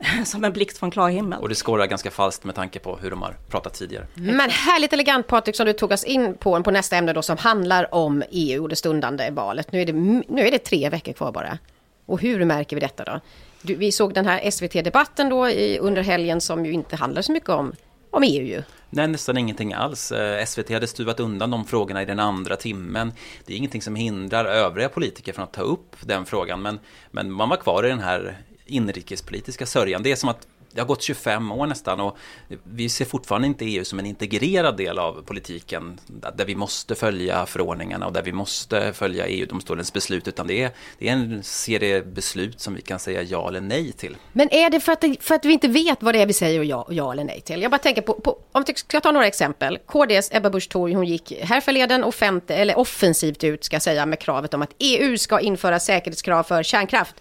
som 0.24 0.44
en 0.44 0.52
blixt 0.52 0.78
från 0.78 0.90
klar 0.90 1.08
himmel. 1.08 1.40
Och 1.40 1.48
det 1.48 1.54
skårar 1.54 1.86
ganska 1.86 2.10
falskt 2.10 2.44
med 2.44 2.54
tanke 2.54 2.78
på 2.78 2.96
hur 2.96 3.10
de 3.10 3.22
har 3.22 3.36
pratat 3.48 3.74
tidigare. 3.74 4.06
Men 4.14 4.50
härligt 4.50 4.92
elegant 4.92 5.26
Patrik 5.26 5.56
som 5.56 5.66
du 5.66 5.72
tog 5.72 5.92
oss 5.92 6.04
in 6.04 6.34
på, 6.34 6.62
på 6.62 6.70
nästa 6.70 6.96
ämne 6.96 7.12
då 7.12 7.22
som 7.22 7.36
handlar 7.36 7.94
om 7.94 8.22
EU 8.30 8.62
och 8.62 8.68
det 8.68 8.76
stundande 8.76 9.30
valet. 9.30 9.72
Nu 9.72 9.82
är 9.82 9.86
det, 9.86 9.92
nu 10.28 10.46
är 10.46 10.50
det 10.50 10.58
tre 10.58 10.88
veckor 10.88 11.12
kvar 11.12 11.32
bara. 11.32 11.58
Och 12.06 12.20
hur 12.20 12.44
märker 12.44 12.76
vi 12.76 12.80
detta 12.80 13.04
då? 13.04 13.20
Du, 13.62 13.74
vi 13.74 13.92
såg 13.92 14.14
den 14.14 14.26
här 14.26 14.50
SVT-debatten 14.50 15.28
då 15.28 15.48
i, 15.48 15.78
under 15.78 16.02
helgen 16.02 16.40
som 16.40 16.66
ju 16.66 16.72
inte 16.72 16.96
handlar 16.96 17.22
så 17.22 17.32
mycket 17.32 17.48
om, 17.48 17.72
om 18.10 18.22
EU 18.22 18.44
ju. 18.44 18.62
Nej, 18.90 19.08
nästan 19.08 19.36
ingenting 19.36 19.72
alls. 19.72 20.12
Eh, 20.12 20.44
SVT 20.44 20.70
hade 20.70 20.86
stuvat 20.86 21.20
undan 21.20 21.50
de 21.50 21.64
frågorna 21.64 22.02
i 22.02 22.04
den 22.04 22.18
andra 22.18 22.56
timmen. 22.56 23.12
Det 23.46 23.52
är 23.52 23.56
ingenting 23.56 23.82
som 23.82 23.94
hindrar 23.94 24.44
övriga 24.44 24.88
politiker 24.88 25.32
från 25.32 25.42
att 25.42 25.52
ta 25.52 25.62
upp 25.62 25.96
den 26.00 26.26
frågan, 26.26 26.62
men, 26.62 26.78
men 27.10 27.32
man 27.32 27.48
var 27.48 27.56
kvar 27.56 27.86
i 27.86 27.88
den 27.88 28.00
här 28.00 28.38
inrikespolitiska 28.70 29.66
sörjan. 29.66 30.02
Det 30.02 30.12
är 30.12 30.16
som 30.16 30.28
att 30.28 30.46
det 30.72 30.80
har 30.80 30.86
gått 30.86 31.02
25 31.02 31.52
år 31.52 31.66
nästan 31.66 32.00
och 32.00 32.16
vi 32.64 32.88
ser 32.88 33.04
fortfarande 33.04 33.46
inte 33.46 33.64
EU 33.64 33.84
som 33.84 33.98
en 33.98 34.06
integrerad 34.06 34.76
del 34.76 34.98
av 34.98 35.22
politiken 35.22 36.00
där 36.36 36.44
vi 36.44 36.54
måste 36.54 36.94
följa 36.94 37.46
förordningarna 37.46 38.06
och 38.06 38.12
där 38.12 38.22
vi 38.22 38.32
måste 38.32 38.92
följa 38.92 39.26
EU-domstolens 39.26 39.92
beslut 39.92 40.28
utan 40.28 40.46
det 40.46 40.62
är, 40.62 40.70
det 40.98 41.08
är 41.08 41.12
en 41.12 41.42
serie 41.42 42.02
beslut 42.02 42.60
som 42.60 42.74
vi 42.74 42.82
kan 42.82 42.98
säga 42.98 43.22
ja 43.22 43.48
eller 43.48 43.60
nej 43.60 43.92
till. 43.92 44.16
Men 44.32 44.54
är 44.54 44.70
det 44.70 44.80
för 44.80 44.92
att, 44.92 45.04
för 45.20 45.34
att 45.34 45.44
vi 45.44 45.52
inte 45.52 45.68
vet 45.68 46.02
vad 46.02 46.14
det 46.14 46.22
är 46.22 46.26
vi 46.26 46.32
säger 46.32 46.62
ja, 46.62 46.86
ja 46.90 47.12
eller 47.12 47.24
nej 47.24 47.40
till? 47.40 47.62
Jag 47.62 47.70
bara 47.70 47.78
tänker 47.78 48.02
på, 48.02 48.14
på 48.14 48.38
om 48.52 48.64
vi 48.66 48.74
ska 48.74 49.00
ta 49.00 49.12
några 49.12 49.26
exempel. 49.26 49.78
KDs 49.86 50.30
Ebba 50.32 50.50
Busch 50.50 50.68
Thor, 50.68 50.94
hon 50.94 51.04
gick 51.04 51.32
härförleden 51.40 52.04
offent, 52.04 52.50
eller 52.50 52.78
offensivt 52.78 53.44
ut 53.44 53.64
ska 53.64 53.74
jag 53.74 53.82
säga 53.82 54.06
med 54.06 54.18
kravet 54.18 54.54
om 54.54 54.62
att 54.62 54.74
EU 54.78 55.18
ska 55.18 55.40
införa 55.40 55.80
säkerhetskrav 55.80 56.42
för 56.42 56.62
kärnkraft. 56.62 57.14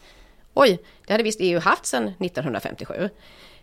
Oj, 0.54 0.80
det 1.08 1.14
hade 1.14 1.24
visst 1.24 1.40
EU 1.42 1.60
haft 1.60 1.86
sedan 1.86 2.14
1957. 2.20 3.10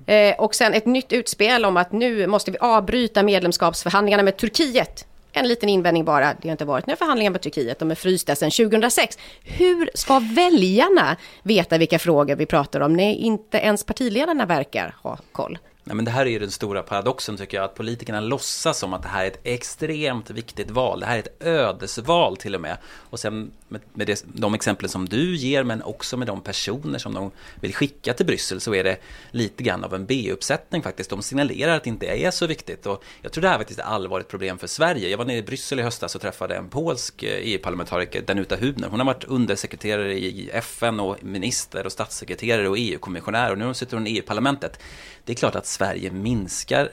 Eh, 0.07 0.35
och 0.38 0.55
sen 0.55 0.75
ett 0.75 0.87
nytt 0.87 1.12
utspel 1.12 1.64
om 1.64 1.77
att 1.77 1.92
nu 1.92 2.27
måste 2.27 2.51
vi 2.51 2.59
avbryta 2.59 3.22
medlemskapsförhandlingarna 3.22 4.22
med 4.22 4.37
Turkiet. 4.37 5.07
En 5.33 5.49
liten 5.49 5.68
invändning 5.68 6.05
bara, 6.05 6.35
det 6.42 6.49
har 6.49 6.53
inte 6.53 6.64
varit 6.64 6.87
några 6.87 6.96
förhandlingar 6.96 7.31
med 7.31 7.40
Turkiet, 7.40 7.79
de 7.79 7.90
är 7.90 7.94
frysta 7.94 8.35
sedan 8.37 8.51
2006. 8.51 9.18
Hur 9.44 9.90
ska 9.94 10.18
väljarna 10.18 11.16
veta 11.42 11.79
vilka 11.79 11.99
frågor 11.99 12.37
vi 12.37 12.46
pratar 12.46 12.81
om 12.81 12.92
när 12.92 13.12
inte 13.12 13.59
ens 13.59 13.85
partiledarna 13.85 14.46
verkar 14.46 14.94
ha 15.03 15.18
koll? 15.33 15.59
Nej, 15.88 15.96
men 15.96 16.05
det 16.05 16.11
här 16.11 16.27
är 16.27 16.31
ju 16.31 16.38
den 16.38 16.51
stora 16.51 16.83
paradoxen 16.83 17.37
tycker 17.37 17.57
jag, 17.57 17.64
att 17.64 17.75
politikerna 17.75 18.20
låtsas 18.20 18.79
som 18.79 18.92
att 18.92 19.03
det 19.03 19.09
här 19.09 19.22
är 19.25 19.27
ett 19.27 19.40
extremt 19.42 20.31
viktigt 20.31 20.70
val. 20.70 21.01
Det 21.01 21.07
här 21.07 21.16
är 21.16 21.20
ett 21.20 21.42
ödesval 21.42 22.37
till 22.37 22.55
och 22.55 22.61
med. 22.61 22.77
Och 22.87 23.20
sen 23.20 23.51
med, 23.68 23.81
med 23.94 24.07
det, 24.07 24.25
de 24.27 24.55
exempel 24.55 24.88
som 24.88 25.09
du 25.09 25.37
ger, 25.37 25.64
men 25.64 25.83
också 25.83 26.16
med 26.16 26.27
de 26.27 26.40
personer 26.40 26.99
som 26.99 27.14
de 27.14 27.31
vill 27.61 27.75
skicka 27.75 28.12
till 28.14 28.27
Bryssel, 28.27 28.61
så 28.61 28.75
är 28.75 28.85
det 28.85 28.96
lite 29.31 29.62
grann 29.62 29.85
av 29.85 29.94
en 29.94 30.07
B-uppsättning 30.07 30.83
faktiskt. 30.83 31.11
De 31.11 31.22
signalerar 31.22 31.77
att 31.77 31.85
det 31.85 31.90
inte 31.90 32.07
är 32.07 32.31
så 32.31 32.46
viktigt. 32.46 32.87
Och 32.87 33.05
jag 33.22 33.33
tror 33.33 33.42
det 33.42 33.49
här 33.49 33.59
är 33.59 33.62
ett 33.62 33.81
allvarligt 33.81 34.29
problem 34.29 34.59
för 34.59 34.66
Sverige. 34.66 35.09
Jag 35.09 35.18
var 35.18 35.25
nere 35.25 35.37
i 35.37 35.42
Bryssel 35.42 35.81
i 35.81 35.83
höstas 35.83 36.14
och 36.14 36.20
träffade 36.20 36.57
en 36.57 36.68
polsk 36.68 37.22
eh, 37.22 37.31
e 37.31 37.42
EU-parlamentariker, 37.42 38.22
Danuta 38.22 38.57
Hubner. 38.57 38.88
Hon 38.88 39.01
har 39.01 39.07
varit 39.07 39.25
undersekreterare 39.25 40.18
i 40.18 40.51
FN 40.51 41.01
och 41.01 41.25
minister 41.25 41.87
och 41.87 41.92
statssekreterare 41.92 42.68
och 42.68 42.79
EU-kommissionär 42.79 43.53
och 43.53 43.59
nu 43.59 43.75
sitter 43.75 43.96
hon 43.96 44.07
i 44.07 44.11
EU-parlamentet. 44.11 44.81
Det 45.25 45.33
är 45.33 45.37
klart 45.37 45.55
att 45.55 45.66
Sverige 45.77 46.11
minskar 46.11 46.91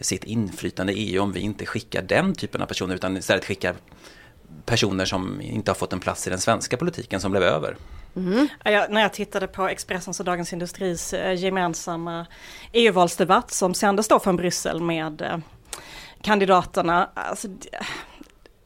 sitt 0.00 0.24
inflytande 0.24 0.92
i 0.92 0.96
EU 0.96 1.22
om 1.22 1.32
vi 1.32 1.40
inte 1.40 1.66
skickar 1.66 2.02
den 2.02 2.34
typen 2.34 2.62
av 2.62 2.66
personer 2.66 2.94
utan 2.94 3.16
istället 3.16 3.44
skickar 3.44 3.74
personer 4.64 5.04
som 5.04 5.40
inte 5.40 5.70
har 5.70 5.76
fått 5.76 5.92
en 5.92 6.00
plats 6.00 6.26
i 6.26 6.30
den 6.30 6.38
svenska 6.38 6.76
politiken 6.76 7.20
som 7.20 7.30
blev 7.30 7.42
över. 7.42 7.76
Mm. 8.16 8.48
Jag, 8.64 8.90
när 8.90 9.00
jag 9.00 9.12
tittade 9.12 9.46
på 9.46 9.68
Expressens 9.68 10.20
och 10.20 10.26
Dagens 10.26 10.52
Industris 10.52 11.12
eh, 11.12 11.34
gemensamma 11.34 12.26
EU-valsdebatt 12.72 13.50
som 13.50 13.74
sändes 13.74 14.08
då 14.08 14.18
från 14.18 14.36
Bryssel 14.36 14.80
med 14.80 15.22
eh, 15.22 15.38
kandidaterna, 16.22 17.10
alltså, 17.14 17.48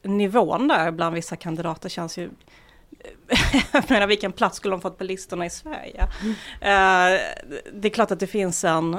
nivån 0.03 0.67
där 0.67 0.91
bland 0.91 1.15
vissa 1.15 1.35
kandidater 1.35 1.89
känns 1.89 2.17
ju 2.17 2.29
jag 3.71 3.89
menar 3.89 4.07
vilken 4.07 4.31
plats 4.31 4.57
skulle 4.57 4.73
de 4.73 4.81
fått 4.81 4.97
på 4.97 5.03
listorna 5.03 5.45
i 5.45 5.49
Sverige? 5.49 6.07
Mm. 6.21 6.31
Uh, 6.31 7.19
det 7.73 7.87
är 7.87 7.89
klart 7.89 8.11
att 8.11 8.19
det 8.19 8.27
finns 8.27 8.63
en 8.63 8.97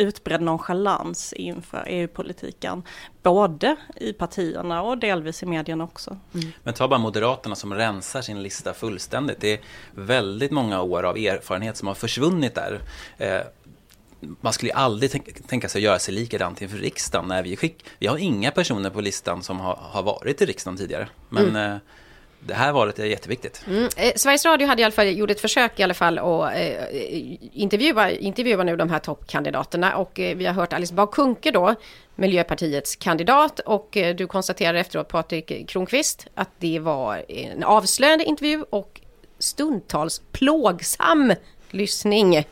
utbredd 0.00 0.42
nonchalans 0.42 1.32
inför 1.32 1.84
EU-politiken. 1.88 2.82
Både 3.22 3.76
i 3.96 4.12
partierna 4.12 4.82
och 4.82 4.98
delvis 4.98 5.42
i 5.42 5.46
medierna 5.46 5.84
också. 5.84 6.16
Mm. 6.34 6.52
Men 6.62 6.74
ta 6.74 6.88
bara 6.88 6.98
Moderaterna 6.98 7.54
som 7.54 7.74
rensar 7.74 8.22
sin 8.22 8.42
lista 8.42 8.74
fullständigt. 8.74 9.40
Det 9.40 9.52
är 9.52 9.60
väldigt 9.94 10.50
många 10.50 10.82
år 10.82 11.02
av 11.02 11.16
erfarenhet 11.16 11.76
som 11.76 11.88
har 11.88 11.94
försvunnit 11.94 12.54
där. 12.54 12.80
Eh, 13.18 13.40
man 14.40 14.52
skulle 14.52 14.72
aldrig 14.72 15.10
tänka 15.46 15.68
sig 15.68 15.78
att 15.78 15.84
göra 15.84 15.98
sig 15.98 16.14
likadant 16.14 16.62
inför 16.62 16.78
riksdagen. 16.78 17.28
När 17.28 17.42
vi, 17.42 17.56
skick, 17.56 17.84
vi 17.98 18.06
har 18.06 18.16
inga 18.16 18.50
personer 18.50 18.90
på 18.90 19.00
listan 19.00 19.42
som 19.42 19.60
har, 19.60 19.78
har 19.80 20.02
varit 20.02 20.42
i 20.42 20.46
riksdagen 20.46 20.78
tidigare. 20.78 21.08
Men 21.28 21.48
mm. 21.48 21.72
eh, 21.72 21.78
det 22.40 22.54
här 22.54 22.72
valet 22.72 22.98
är 22.98 23.04
jätteviktigt. 23.04 23.64
Mm. 23.66 23.88
Eh, 23.96 24.12
Sveriges 24.16 24.44
Radio 24.44 24.66
hade 24.66 24.82
i 24.82 24.84
alla 24.84 24.92
fall 24.92 25.06
gjort 25.06 25.30
ett 25.30 25.40
försök 25.40 25.80
i 25.80 25.82
alla 25.82 25.94
fall 25.94 26.18
att 26.18 26.54
eh, 26.54 27.00
intervjua, 27.52 28.10
intervjua 28.10 28.64
nu 28.64 28.76
de 28.76 28.90
här 28.90 28.98
toppkandidaterna 28.98 29.96
och 29.96 30.20
eh, 30.20 30.36
vi 30.36 30.46
har 30.46 30.54
hört 30.54 30.72
Alice 30.72 30.94
Bah 30.94 31.10
Kuhnke 31.12 31.50
då, 31.50 31.74
Miljöpartiets 32.14 32.96
kandidat 32.96 33.60
och 33.60 33.96
eh, 33.96 34.16
du 34.16 34.26
konstaterar 34.26 34.74
efteråt 34.74 35.08
Patrik 35.08 35.68
Kronqvist 35.68 36.26
att 36.34 36.50
det 36.58 36.78
var 36.78 37.24
en 37.28 37.64
avslöjande 37.64 38.24
intervju 38.24 38.64
och 38.70 39.00
stundtals 39.38 40.22
plågsam 40.32 41.34
lyssning. 41.70 42.44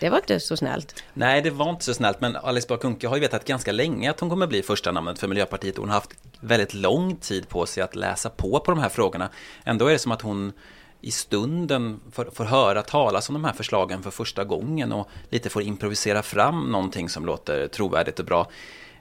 Det 0.00 0.10
var 0.10 0.18
inte 0.18 0.40
så 0.40 0.56
snällt. 0.56 1.04
Nej, 1.14 1.42
det 1.42 1.50
var 1.50 1.70
inte 1.70 1.84
så 1.84 1.94
snällt, 1.94 2.20
men 2.20 2.36
Alice 2.36 2.66
Bah 2.68 2.78
Kuhnke 2.78 3.08
har 3.08 3.16
ju 3.16 3.20
vetat 3.20 3.44
ganska 3.44 3.72
länge 3.72 4.10
att 4.10 4.20
hon 4.20 4.30
kommer 4.30 4.46
bli 4.46 4.62
första 4.62 4.92
namnet 4.92 5.18
för 5.18 5.28
Miljöpartiet 5.28 5.74
och 5.74 5.82
hon 5.82 5.88
har 5.88 5.94
haft 5.94 6.14
väldigt 6.40 6.74
lång 6.74 7.16
tid 7.16 7.48
på 7.48 7.66
sig 7.66 7.82
att 7.82 7.96
läsa 7.96 8.30
på 8.30 8.60
på 8.60 8.70
de 8.70 8.80
här 8.80 8.88
frågorna. 8.88 9.28
Ändå 9.64 9.86
är 9.86 9.92
det 9.92 9.98
som 9.98 10.12
att 10.12 10.22
hon 10.22 10.52
i 11.00 11.10
stunden 11.10 12.00
får, 12.12 12.24
får 12.32 12.44
höra 12.44 12.82
talas 12.82 13.28
om 13.28 13.32
de 13.32 13.44
här 13.44 13.52
förslagen 13.52 14.02
för 14.02 14.10
första 14.10 14.44
gången 14.44 14.92
och 14.92 15.08
lite 15.30 15.50
får 15.50 15.62
improvisera 15.62 16.22
fram 16.22 16.72
någonting 16.72 17.08
som 17.08 17.26
låter 17.26 17.68
trovärdigt 17.68 18.18
och 18.18 18.26
bra. 18.26 18.48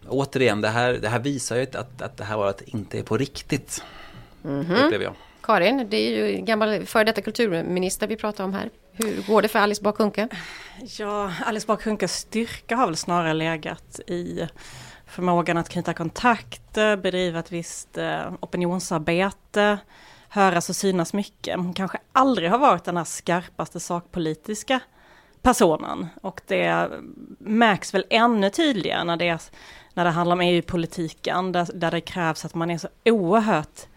Återigen, 0.07 0.61
det 0.61 0.67
här, 0.67 0.93
det 0.93 1.09
här 1.09 1.19
visar 1.19 1.55
ju 1.55 1.61
att, 1.61 2.01
att 2.01 2.17
det 2.17 2.23
här 2.23 2.37
valet 2.37 2.61
inte 2.61 2.99
är 2.99 3.03
på 3.03 3.17
riktigt, 3.17 3.83
mm 4.43 4.63
-hmm. 4.63 4.85
upplever 4.85 5.05
jag. 5.05 5.15
Karin, 5.41 5.87
det 5.89 5.97
är 5.97 6.25
ju 6.25 6.41
gammal 6.41 6.85
före 6.85 7.03
detta 7.03 7.21
kulturminister 7.21 8.07
vi 8.07 8.15
pratar 8.15 8.43
om 8.43 8.53
här. 8.53 8.69
Hur 8.97 9.27
går 9.27 9.41
det 9.41 9.47
för 9.47 9.60
Alice 9.60 9.81
Bah 9.81 9.91
Kuhnke? 9.91 10.27
Ja, 10.99 11.31
Alice 11.45 11.67
Bah 11.67 11.77
Kuhnkes 11.77 12.13
styrka 12.13 12.75
har 12.75 12.86
väl 12.86 12.95
snarare 12.95 13.34
legat 13.34 13.99
i 14.08 14.47
förmågan 15.05 15.58
att 15.58 15.69
knyta 15.69 15.93
kontakter, 15.93 16.97
bedriva 16.97 17.39
ett 17.39 17.51
visst 17.51 17.97
eh, 17.97 18.34
opinionsarbete, 18.39 19.77
höras 20.29 20.69
och 20.69 20.75
synas 20.75 21.13
mycket. 21.13 21.58
Hon 21.58 21.73
kanske 21.73 21.97
aldrig 22.12 22.49
har 22.49 22.58
varit 22.58 22.84
den 22.84 22.97
här 22.97 23.03
skarpaste 23.03 23.79
sakpolitiska 23.79 24.79
personen 25.41 26.08
och 26.21 26.41
det 26.47 26.89
märks 27.39 27.93
väl 27.93 28.05
ännu 28.10 28.49
tydligare 28.49 29.03
när 29.03 29.17
det, 29.17 29.51
när 29.93 30.03
det 30.03 30.12
handlar 30.12 30.36
om 30.36 30.41
EU-politiken 30.41 31.51
där, 31.51 31.69
där 31.73 31.91
det 31.91 32.01
krävs 32.01 32.45
att 32.45 32.55
man 32.55 32.71
är 32.71 32.77
så 32.77 32.88
oerhört 33.05 33.88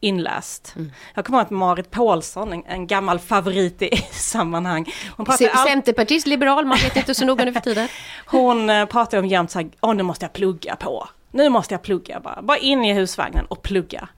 inläst. 0.00 0.72
Mm. 0.76 0.92
Jag 1.14 1.24
kommer 1.24 1.38
ihåg 1.38 1.44
att 1.44 1.50
Marit 1.50 1.90
Paulsson, 1.90 2.52
en, 2.52 2.64
en 2.66 2.86
gammal 2.86 3.18
favorit 3.18 3.82
i, 3.82 3.96
sammanhang. 4.10 4.92
Hon 5.16 5.26
all... 5.30 5.38
Centerpartist, 5.38 6.26
liberal, 6.26 6.64
man 6.64 6.78
vet 6.78 6.96
inte 6.96 7.14
så 7.14 7.24
noga 7.24 7.44
nu 7.44 7.52
för 7.52 7.60
tiden. 7.60 7.88
Hon 8.26 8.70
uh, 8.70 8.86
pratar 8.86 9.18
om 9.18 9.26
jämt 9.26 9.50
så 9.50 9.58
här, 9.58 9.70
åh 9.80 9.94
nu 9.94 10.02
måste 10.02 10.24
jag 10.24 10.32
plugga 10.32 10.76
på. 10.76 11.08
Nu 11.30 11.48
måste 11.48 11.74
jag 11.74 11.82
plugga 11.82 12.20
bara, 12.20 12.42
bara 12.42 12.58
in 12.58 12.84
i 12.84 12.92
husvagnen 12.92 13.46
och 13.46 13.62
plugga. 13.62 14.08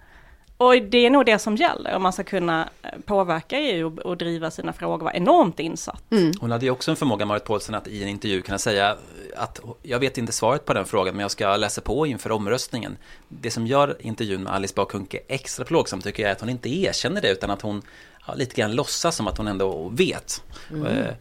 Och 0.58 0.82
det 0.82 1.06
är 1.06 1.10
nog 1.10 1.26
det 1.26 1.38
som 1.38 1.56
gäller 1.56 1.94
om 1.94 2.02
man 2.02 2.12
ska 2.12 2.24
kunna 2.24 2.68
eh, 2.82 2.90
påverka 3.04 3.58
EU 3.58 4.00
och, 4.00 4.16
driva 4.16 4.50
sina 4.50 4.72
frågor, 4.72 5.04
vara 5.04 5.14
enormt 5.14 5.60
insatt. 5.60 6.02
Mm. 6.10 6.32
Hon 6.40 6.50
hade 6.50 6.64
ju 6.64 6.70
också 6.70 6.90
en 6.90 6.96
förmåga, 6.96 7.26
Marit 7.26 7.44
Paulsen, 7.44 7.74
att 7.74 7.88
i 7.88 8.02
en 8.02 8.08
intervju 8.08 8.42
kunna 8.42 8.58
säga 8.58 8.96
att 9.36 9.60
jag 9.82 9.98
vet 9.98 10.18
inte 10.18 10.32
svaret 10.32 10.64
på 10.64 10.74
den 10.74 10.84
frågan, 10.84 11.14
men 11.14 11.20
jag 11.20 11.30
ska 11.30 11.56
läsa 11.56 11.80
på 11.80 12.06
inför 12.06 12.32
omröstningen. 12.32 12.96
Det 13.28 13.50
som 13.50 13.66
gör 13.66 13.96
intervjun 14.00 14.42
med 14.42 14.52
Alice 14.52 14.74
Bah 14.76 14.86
Kuhnke 14.86 15.20
extra 15.28 15.64
plågsam 15.64 16.00
tycker 16.00 16.22
jag 16.22 16.30
är 16.30 16.32
att 16.32 16.40
hon 16.40 16.50
inte 16.50 16.68
erkänner 16.68 17.20
det, 17.20 17.30
utan 17.30 17.50
att 17.50 17.62
hon 17.62 17.82
ja, 18.26 18.34
lite 18.34 18.54
grann 18.54 18.74
låtsas 18.74 19.16
som 19.16 19.26
att 19.26 19.38
hon 19.38 19.48
ändå 19.48 19.88
vet. 19.88 20.42
Mm. 20.70 21.14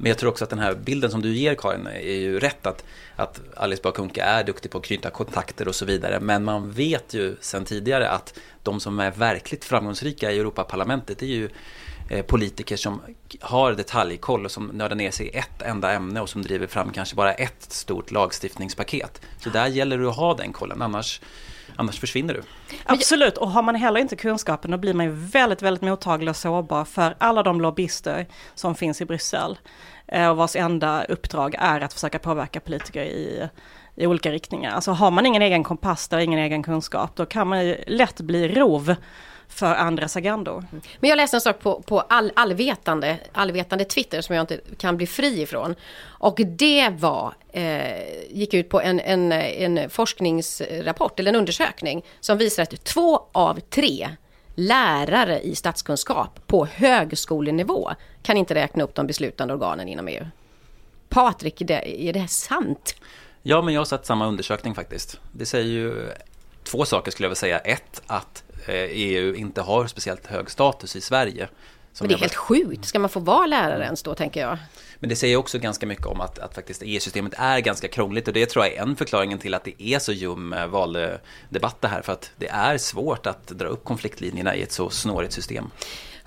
Men 0.00 0.08
jag 0.10 0.18
tror 0.18 0.30
också 0.30 0.44
att 0.44 0.50
den 0.50 0.58
här 0.58 0.74
bilden 0.74 1.10
som 1.10 1.22
du 1.22 1.34
ger 1.34 1.54
Karin 1.54 1.86
är 1.86 2.16
ju 2.16 2.40
rätt 2.40 2.66
att, 2.66 2.84
att 3.16 3.40
Alice 3.56 3.82
Bah 3.82 3.92
Kuhnke 3.92 4.22
är 4.22 4.44
duktig 4.44 4.70
på 4.70 4.78
att 4.78 4.84
knyta 4.84 5.10
kontakter 5.10 5.68
och 5.68 5.74
så 5.74 5.84
vidare. 5.84 6.20
Men 6.20 6.44
man 6.44 6.70
vet 6.70 7.14
ju 7.14 7.36
sedan 7.40 7.64
tidigare 7.64 8.10
att 8.10 8.38
de 8.62 8.80
som 8.80 9.00
är 9.00 9.10
verkligt 9.10 9.64
framgångsrika 9.64 10.32
i 10.32 10.38
Europaparlamentet 10.38 11.22
är 11.22 11.26
ju 11.26 11.48
eh, 12.10 12.24
politiker 12.24 12.76
som 12.76 13.00
har 13.40 13.72
detaljkoll 13.72 14.44
och 14.44 14.50
som 14.50 14.66
nördar 14.66 14.96
ner 14.96 15.10
sig 15.10 15.26
i 15.26 15.36
ett 15.36 15.62
enda 15.62 15.92
ämne 15.92 16.20
och 16.20 16.28
som 16.28 16.42
driver 16.42 16.66
fram 16.66 16.92
kanske 16.92 17.16
bara 17.16 17.34
ett 17.34 17.72
stort 17.72 18.10
lagstiftningspaket. 18.10 19.20
Så 19.38 19.50
där 19.50 19.66
gäller 19.66 19.98
det 19.98 20.08
att 20.08 20.16
ha 20.16 20.34
den 20.34 20.52
kollen, 20.52 20.82
annars 20.82 21.20
Annars 21.76 22.00
försvinner 22.00 22.34
du. 22.34 22.42
Absolut, 22.84 23.36
och 23.36 23.50
har 23.50 23.62
man 23.62 23.74
heller 23.74 24.00
inte 24.00 24.16
kunskapen 24.16 24.70
då 24.70 24.78
blir 24.78 24.94
man 24.94 25.06
ju 25.06 25.12
väldigt, 25.12 25.62
väldigt 25.62 25.82
mottaglig 25.82 26.30
och 26.30 26.36
sårbar 26.36 26.84
för 26.84 27.14
alla 27.18 27.42
de 27.42 27.60
lobbyister 27.60 28.26
som 28.54 28.74
finns 28.74 29.00
i 29.00 29.04
Bryssel. 29.04 29.58
Eh, 30.06 30.28
och 30.28 30.36
vars 30.36 30.56
enda 30.56 31.04
uppdrag 31.04 31.54
är 31.58 31.80
att 31.80 31.92
försöka 31.92 32.18
påverka 32.18 32.60
politiker 32.60 33.02
i, 33.02 33.48
i 33.94 34.06
olika 34.06 34.32
riktningar. 34.32 34.70
Alltså 34.74 34.90
har 34.90 35.10
man 35.10 35.26
ingen 35.26 35.42
egen 35.42 35.64
kompass 35.64 36.08
och 36.12 36.22
ingen 36.22 36.40
egen 36.40 36.62
kunskap, 36.62 37.16
då 37.16 37.26
kan 37.26 37.48
man 37.48 37.66
ju 37.66 37.76
lätt 37.86 38.20
bli 38.20 38.48
rov 38.48 38.94
för 39.50 39.74
andras 39.74 40.16
agendor. 40.16 40.64
Men 41.00 41.10
jag 41.10 41.16
läste 41.16 41.36
en 41.36 41.40
sak 41.40 41.60
på, 41.60 41.82
på 41.82 42.00
all, 42.00 42.32
allvetande, 42.36 43.18
allvetande 43.32 43.84
Twitter 43.84 44.20
som 44.20 44.34
jag 44.34 44.42
inte 44.42 44.60
kan 44.78 44.96
bli 44.96 45.06
fri 45.06 45.42
ifrån. 45.42 45.74
Och 46.02 46.40
det 46.46 46.88
var, 46.88 47.34
eh, 47.52 48.30
gick 48.30 48.54
ut 48.54 48.68
på 48.68 48.80
en, 48.80 49.00
en, 49.00 49.32
en 49.32 49.90
forskningsrapport 49.90 51.20
eller 51.20 51.28
en 51.28 51.36
undersökning 51.36 52.04
som 52.20 52.38
visar 52.38 52.62
att 52.62 52.84
två 52.84 53.22
av 53.32 53.60
tre 53.60 54.08
lärare 54.54 55.40
i 55.40 55.54
statskunskap 55.54 56.40
på 56.46 56.66
högskolenivå 56.66 57.90
kan 58.22 58.36
inte 58.36 58.54
räkna 58.54 58.84
upp 58.84 58.94
de 58.94 59.06
beslutande 59.06 59.54
organen 59.54 59.88
inom 59.88 60.08
EU. 60.08 60.24
Patrik, 61.08 61.60
är 61.60 62.12
det 62.12 62.28
sant? 62.28 62.94
Ja, 63.42 63.62
men 63.62 63.74
jag 63.74 63.80
har 63.80 63.84
sett 63.84 64.06
samma 64.06 64.26
undersökning 64.26 64.74
faktiskt. 64.74 65.20
Det 65.32 65.46
säger 65.46 65.66
ju 65.68 66.10
två 66.64 66.84
saker 66.84 67.10
skulle 67.10 67.24
jag 67.24 67.30
vilja 67.30 67.36
säga. 67.36 67.58
Ett, 67.58 68.02
att 68.06 68.44
EU 68.70 69.28
eh, 69.28 69.34
e 69.34 69.40
inte 69.40 69.60
har 69.62 69.86
speciellt 69.86 70.26
hög 70.26 70.50
status 70.50 70.96
i 70.96 71.00
Sverige. 71.00 71.48
Men 72.00 72.08
det 72.08 72.14
är 72.14 72.18
helt 72.18 72.34
sjukt, 72.34 72.84
ska 72.84 72.98
man 72.98 73.10
få 73.10 73.20
vara 73.20 73.46
lärare 73.46 73.84
ens 73.84 74.02
då 74.02 74.14
tänker 74.14 74.40
jag? 74.40 74.58
Men 74.98 75.08
det 75.08 75.16
säger 75.16 75.36
också 75.36 75.58
ganska 75.58 75.86
mycket 75.86 76.06
om 76.06 76.20
att, 76.20 76.38
att 76.38 76.54
faktiskt 76.54 76.82
EU-systemet 76.84 77.34
är 77.36 77.60
ganska 77.60 77.88
krångligt 77.88 78.28
och 78.28 78.34
det 78.34 78.46
tror 78.46 78.64
jag 78.64 78.74
är 78.74 78.82
en 78.82 78.96
förklaring 78.96 79.38
till 79.38 79.54
att 79.54 79.64
det 79.64 79.82
är 79.82 79.98
så 79.98 80.12
ljum 80.12 80.52
eh, 80.52 80.66
valdebatt 80.66 81.80
det 81.80 81.88
här 81.88 82.02
för 82.02 82.12
att 82.12 82.30
det 82.36 82.48
är 82.48 82.78
svårt 82.78 83.26
att 83.26 83.46
dra 83.46 83.66
upp 83.66 83.84
konfliktlinjerna 83.84 84.56
i 84.56 84.62
ett 84.62 84.72
så 84.72 84.90
snårigt 84.90 85.32
system. 85.32 85.70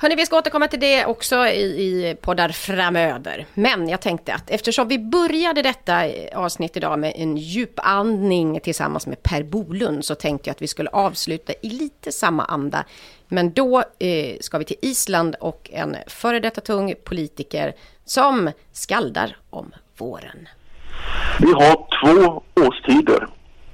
Hörni, 0.03 0.15
vi 0.15 0.25
ska 0.25 0.37
återkomma 0.37 0.67
till 0.67 0.79
det 0.79 1.05
också 1.05 1.47
i, 1.47 1.61
i 1.61 2.15
poddar 2.21 2.49
framöver. 2.49 3.45
Men 3.53 3.89
jag 3.89 4.01
tänkte 4.01 4.33
att 4.33 4.49
eftersom 4.49 4.87
vi 4.87 4.99
började 4.99 5.61
detta 5.61 6.01
avsnitt 6.35 6.77
idag 6.77 6.99
med 6.99 7.13
en 7.15 7.37
djupandning 7.37 8.59
tillsammans 8.59 9.07
med 9.07 9.23
Per 9.23 9.43
Bolund 9.43 10.05
så 10.05 10.15
tänkte 10.15 10.49
jag 10.49 10.51
att 10.55 10.61
vi 10.61 10.67
skulle 10.67 10.89
avsluta 10.89 11.53
i 11.61 11.69
lite 11.69 12.11
samma 12.11 12.45
anda. 12.45 12.83
Men 13.27 13.53
då 13.53 13.83
eh, 13.99 14.37
ska 14.39 14.57
vi 14.57 14.65
till 14.65 14.77
Island 14.81 15.35
och 15.39 15.69
en 15.73 15.95
före 16.07 16.39
detta 16.39 16.61
tung 16.61 16.93
politiker 17.03 17.73
som 18.05 18.51
skaldar 18.71 19.37
om 19.49 19.71
våren. 19.97 20.47
Vi 21.39 21.51
har 21.53 21.75
två 21.75 22.43
årstider, 22.55 23.27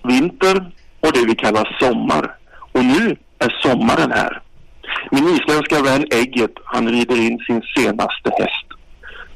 vinter 0.03 0.71
och 0.99 1.11
det 1.13 1.25
vi 1.25 1.35
kallar 1.35 1.77
sommar. 1.79 2.37
Och 2.71 2.85
nu 2.85 3.17
är 3.39 3.59
sommaren 3.61 4.11
här. 4.11 4.41
Min 5.11 5.27
isländska 5.27 5.81
vän 5.81 6.05
Ägget, 6.11 6.53
han 6.63 6.89
rider 6.89 7.15
in 7.15 7.39
sin 7.39 7.61
senaste 7.75 8.29
häst. 8.39 8.65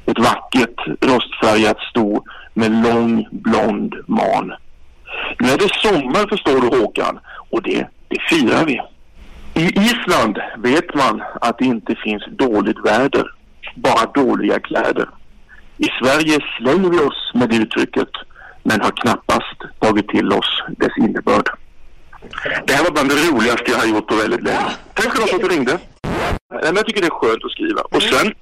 Ett 0.06 0.20
vackert 0.20 0.80
rostfärgat 1.02 1.78
sto 1.90 2.24
med 2.54 2.72
lång 2.84 3.28
blond 3.32 3.96
man. 4.08 4.54
Nu 5.40 5.50
är 5.50 5.58
det 5.58 5.74
sommar 5.74 6.28
förstår 6.30 6.62
du 6.62 6.78
Håkan 6.78 7.20
och 7.50 7.62
det, 7.62 7.88
det 8.08 8.22
firar 8.30 8.66
vi. 8.66 8.82
I 9.56 9.66
Island 9.66 10.38
vet 10.58 10.96
man 10.96 11.24
att 11.42 11.58
det 11.58 11.66
inte 11.66 11.96
finns 11.96 12.24
dåligt 12.32 12.86
väder, 12.86 13.26
bara 13.76 14.06
dåliga 14.06 14.60
kläder. 14.60 15.10
I 15.78 15.88
Sverige 16.02 16.40
slänger 16.58 16.90
vi 16.90 17.00
oss 17.00 17.32
med 17.34 17.50
det 17.50 17.56
uttrycket 17.56 18.10
men 18.64 18.82
har 18.82 18.92
knappast 18.92 19.58
tagit 19.80 20.08
till 20.08 20.34
oss 20.34 20.64
dess 20.78 20.98
innebörd. 20.98 21.50
Det 22.68 22.74
här 22.74 22.84
var 22.84 22.92
bland 22.92 23.10
det 23.10 23.16
roligaste 23.16 23.72
jag 23.72 23.78
har 23.78 23.88
gjort 23.88 24.08
på 24.08 24.16
väldigt 24.16 24.44
länge. 24.44 24.70
Tack 24.94 25.18
för 25.18 25.36
att 25.36 25.42
du 25.42 25.48
ringde. 25.48 25.80
Men 26.50 26.76
jag 26.76 26.86
tycker 26.86 27.02
det 27.02 27.08
är 27.08 27.20
skönt 27.22 27.46
att 27.46 27.52
skriva. 27.52 27.82
Och 27.82 28.04
sen 28.04 28.34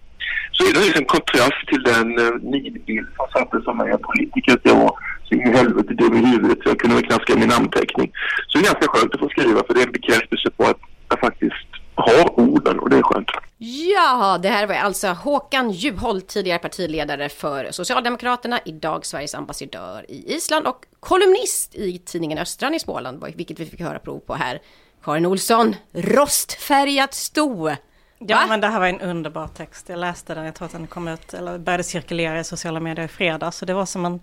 så 0.52 0.64
är 0.68 0.74
det 0.74 0.86
liksom 0.86 1.06
kontrast 1.06 1.62
till 1.68 1.84
den 1.84 2.20
uh, 2.20 2.34
nidbild 2.42 3.08
som 3.18 3.28
sattes 3.34 3.64
som 3.64 3.78
mig 3.78 3.98
politiker 4.10 4.54
att 4.54 4.66
jag 4.70 4.76
var 4.76 4.94
så 5.26 5.36
in 5.36 5.48
i 5.48 5.58
helvete 5.58 5.94
dum 5.94 6.16
i 6.16 6.26
huvudet 6.26 6.58
så 6.64 6.70
jag 6.70 6.80
kunde 6.80 6.96
väl 6.96 7.06
knaska 7.06 7.36
min 7.36 7.50
namnteckning. 7.50 8.12
Så 8.48 8.58
det 8.58 8.64
är 8.64 8.74
ganska 8.74 8.88
skönt 8.92 9.14
att 9.14 9.20
få 9.20 9.30
skriva 9.30 9.64
för 9.64 9.74
det 9.74 9.82
är 9.82 9.86
en 9.86 9.92
bekräftelse 10.00 10.50
på 10.58 10.64
att 10.64 10.82
jag 11.10 11.20
faktiskt 11.20 11.70
har 11.96 12.40
orden 12.40 12.80
och 12.80 12.90
det 12.90 12.98
är 12.98 13.02
skönt. 13.02 13.31
Ja, 13.64 14.38
det 14.42 14.50
här 14.50 14.68
var 14.68 14.76
alltså 14.76 15.08
Håkan 15.08 15.72
Juholt, 15.72 16.28
tidigare 16.28 16.60
partiledare 16.60 17.30
för 17.30 17.72
Socialdemokraterna, 17.72 18.60
idag 18.66 19.06
Sveriges 19.06 19.36
ambassadör 19.36 20.06
i 20.12 20.34
Island 20.36 20.68
och 20.68 20.86
kolumnist 21.00 21.76
i 21.76 21.98
tidningen 22.00 22.38
Östran 22.38 22.74
i 22.74 22.80
Småland, 22.80 23.24
vilket 23.36 23.60
vi 23.60 23.66
fick 23.66 23.80
höra 23.80 24.00
prov 24.00 24.20
på 24.20 24.34
här. 24.36 24.62
Karin 25.04 25.26
Olsson, 25.26 25.76
rostfärgat 25.94 27.14
sto. 27.14 27.70
Ja, 27.70 28.38
Va? 28.38 28.46
men 28.50 28.62
det 28.62 28.68
här 28.68 28.80
var 28.80 28.88
en 28.88 29.02
underbar 29.02 29.48
text. 29.48 29.90
Jag 29.90 30.00
läste 30.00 30.34
den, 30.36 30.46
jag 30.46 30.56
tror 30.56 30.66
att 30.66 30.72
den 30.72 30.88
kom 30.88 31.08
ut, 31.08 31.34
eller 31.34 31.58
började 31.58 31.84
cirkulera 31.84 32.40
i 32.40 32.44
sociala 32.44 32.80
medier 32.80 33.06
i 33.06 33.08
fredags. 33.08 33.58
Så 33.58 33.66
det 33.66 33.74
var 33.74 33.86
som 33.86 34.06
en 34.06 34.20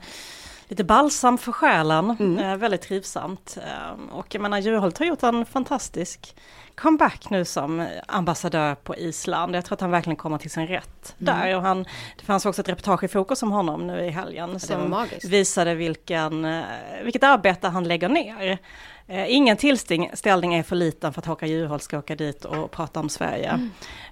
lite 0.69 0.85
balsam 0.85 1.39
för 1.39 1.53
själen, 1.53 2.17
Mm. 2.21 2.39
eh, 2.39 2.57
väldigt 2.57 2.83
trivsamt. 2.83 3.59
Eh, 3.67 4.15
och 4.15 4.27
jag 4.35 4.41
menar, 4.43 4.59
Juholt 4.59 4.99
har 4.99 5.07
gjort 5.07 5.23
en 5.23 5.47
fantastisk 5.47 6.37
comeback 6.79 7.31
nu 7.31 7.45
som 7.45 7.89
ambassadör 8.07 8.75
på 8.75 8.97
Island. 8.97 9.57
Jag 9.57 9.65
tror 9.65 9.75
att 9.77 9.81
han 9.81 9.91
verkligen 9.91 10.17
kommer 10.17 10.39
till 10.39 10.51
sin 10.51 10.67
rätt 10.67 11.15
Mm. 11.21 11.35
där. 11.41 11.57
Och 11.57 11.63
han, 11.63 11.83
det 12.17 12.25
fanns 12.25 12.47
också 12.47 12.61
ett 12.61 12.69
reportage 12.69 13.05
i 13.05 13.09
Fokus 13.09 13.43
om 13.43 13.51
honom 13.51 13.87
nu 13.87 14.01
i 14.05 14.11
helgen 14.11 14.53
var 14.53 14.59
som 14.59 15.07
visade 15.31 15.75
vilken, 15.75 16.45
eh, 16.45 16.63
vilket 17.05 17.23
arbete 17.23 17.69
han 17.69 17.85
lägger 17.85 18.09
ner. 18.09 18.59
Eh, 19.07 19.33
Ingen 19.35 19.57
tillställning 19.57 20.55
är 20.55 20.63
för 20.63 20.77
liten 20.77 21.13
för 21.13 21.21
att 21.21 21.27
Håkan 21.27 21.49
Juholt 21.49 21.83
ska 21.83 21.99
åka 21.99 22.15
dit 22.17 22.45
och 22.45 22.71
prata 22.71 23.01
om 23.01 23.09
Sverige. 23.09 23.69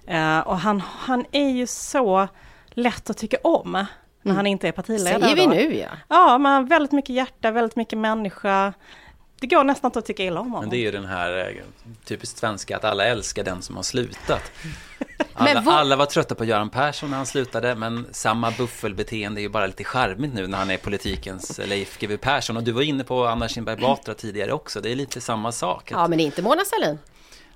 Eh, 0.07 0.39
Och 0.39 0.57
han, 0.59 0.79
han 0.85 1.25
är 1.31 1.49
ju 1.49 1.67
så 1.67 2.27
lätt 2.69 3.09
att 3.09 3.17
tycka 3.17 3.37
om 3.43 3.85
när 4.21 4.33
han 4.33 4.47
inte 4.47 4.67
är 4.67 4.71
partiledare. 4.71 5.21
Säger 5.21 5.35
vi 5.35 5.45
då. 5.45 5.49
nu 5.49 5.75
ja. 5.75 5.87
Ja, 6.07 6.37
men 6.37 6.65
väldigt 6.65 6.91
mycket 6.91 7.15
hjärta, 7.15 7.51
väldigt 7.51 7.75
mycket 7.75 7.99
människa. 7.99 8.73
Det 9.39 9.47
går 9.47 9.63
nästan 9.63 9.89
inte 9.89 9.99
att 9.99 10.05
tycka 10.05 10.23
illa 10.23 10.39
om 10.39 10.45
honom. 10.51 10.59
Men 10.61 10.69
det 10.69 10.77
är 10.77 10.79
ju 10.81 10.91
den 10.91 11.05
här 11.05 11.37
eh, 11.57 11.63
typiskt 12.05 12.37
svenska 12.39 12.77
att 12.77 12.83
alla 12.83 13.05
älskar 13.05 13.43
den 13.43 13.61
som 13.61 13.75
har 13.75 13.83
slutat. 13.83 14.41
Alla, 15.33 15.53
Men 15.53 15.63
vad- 15.65 15.75
alla 15.75 15.95
var 15.95 16.05
trötta 16.05 16.35
på 16.35 16.45
Göran 16.45 16.69
Persson 16.69 17.09
när 17.09 17.17
han 17.17 17.25
slutade, 17.25 17.75
men 17.75 18.07
samma 18.11 18.51
buffelbeteende 18.51 19.41
är 19.41 19.43
ju 19.43 19.49
bara 19.49 19.67
lite 19.67 19.83
charmigt 19.83 20.33
nu 20.33 20.47
när 20.47 20.57
han 20.57 20.71
är 20.71 20.77
politikens 20.77 21.59
Leif 21.65 21.97
GW 21.99 22.17
Persson. 22.17 22.57
Och 22.57 22.63
du 22.63 22.71
var 22.71 22.81
inne 22.81 23.03
på 23.03 23.25
Anna 23.25 23.47
Kinberg 23.47 23.81
Batra 23.81 24.13
tidigare 24.13 24.51
också, 24.53 24.81
det 24.81 24.91
är 24.91 24.95
lite 24.95 25.21
samma 25.21 25.51
sak. 25.51 25.91
Ja, 25.91 26.07
men 26.07 26.19
inte 26.19 26.41
Mona 26.41 26.65
Sahlin. 26.65 26.99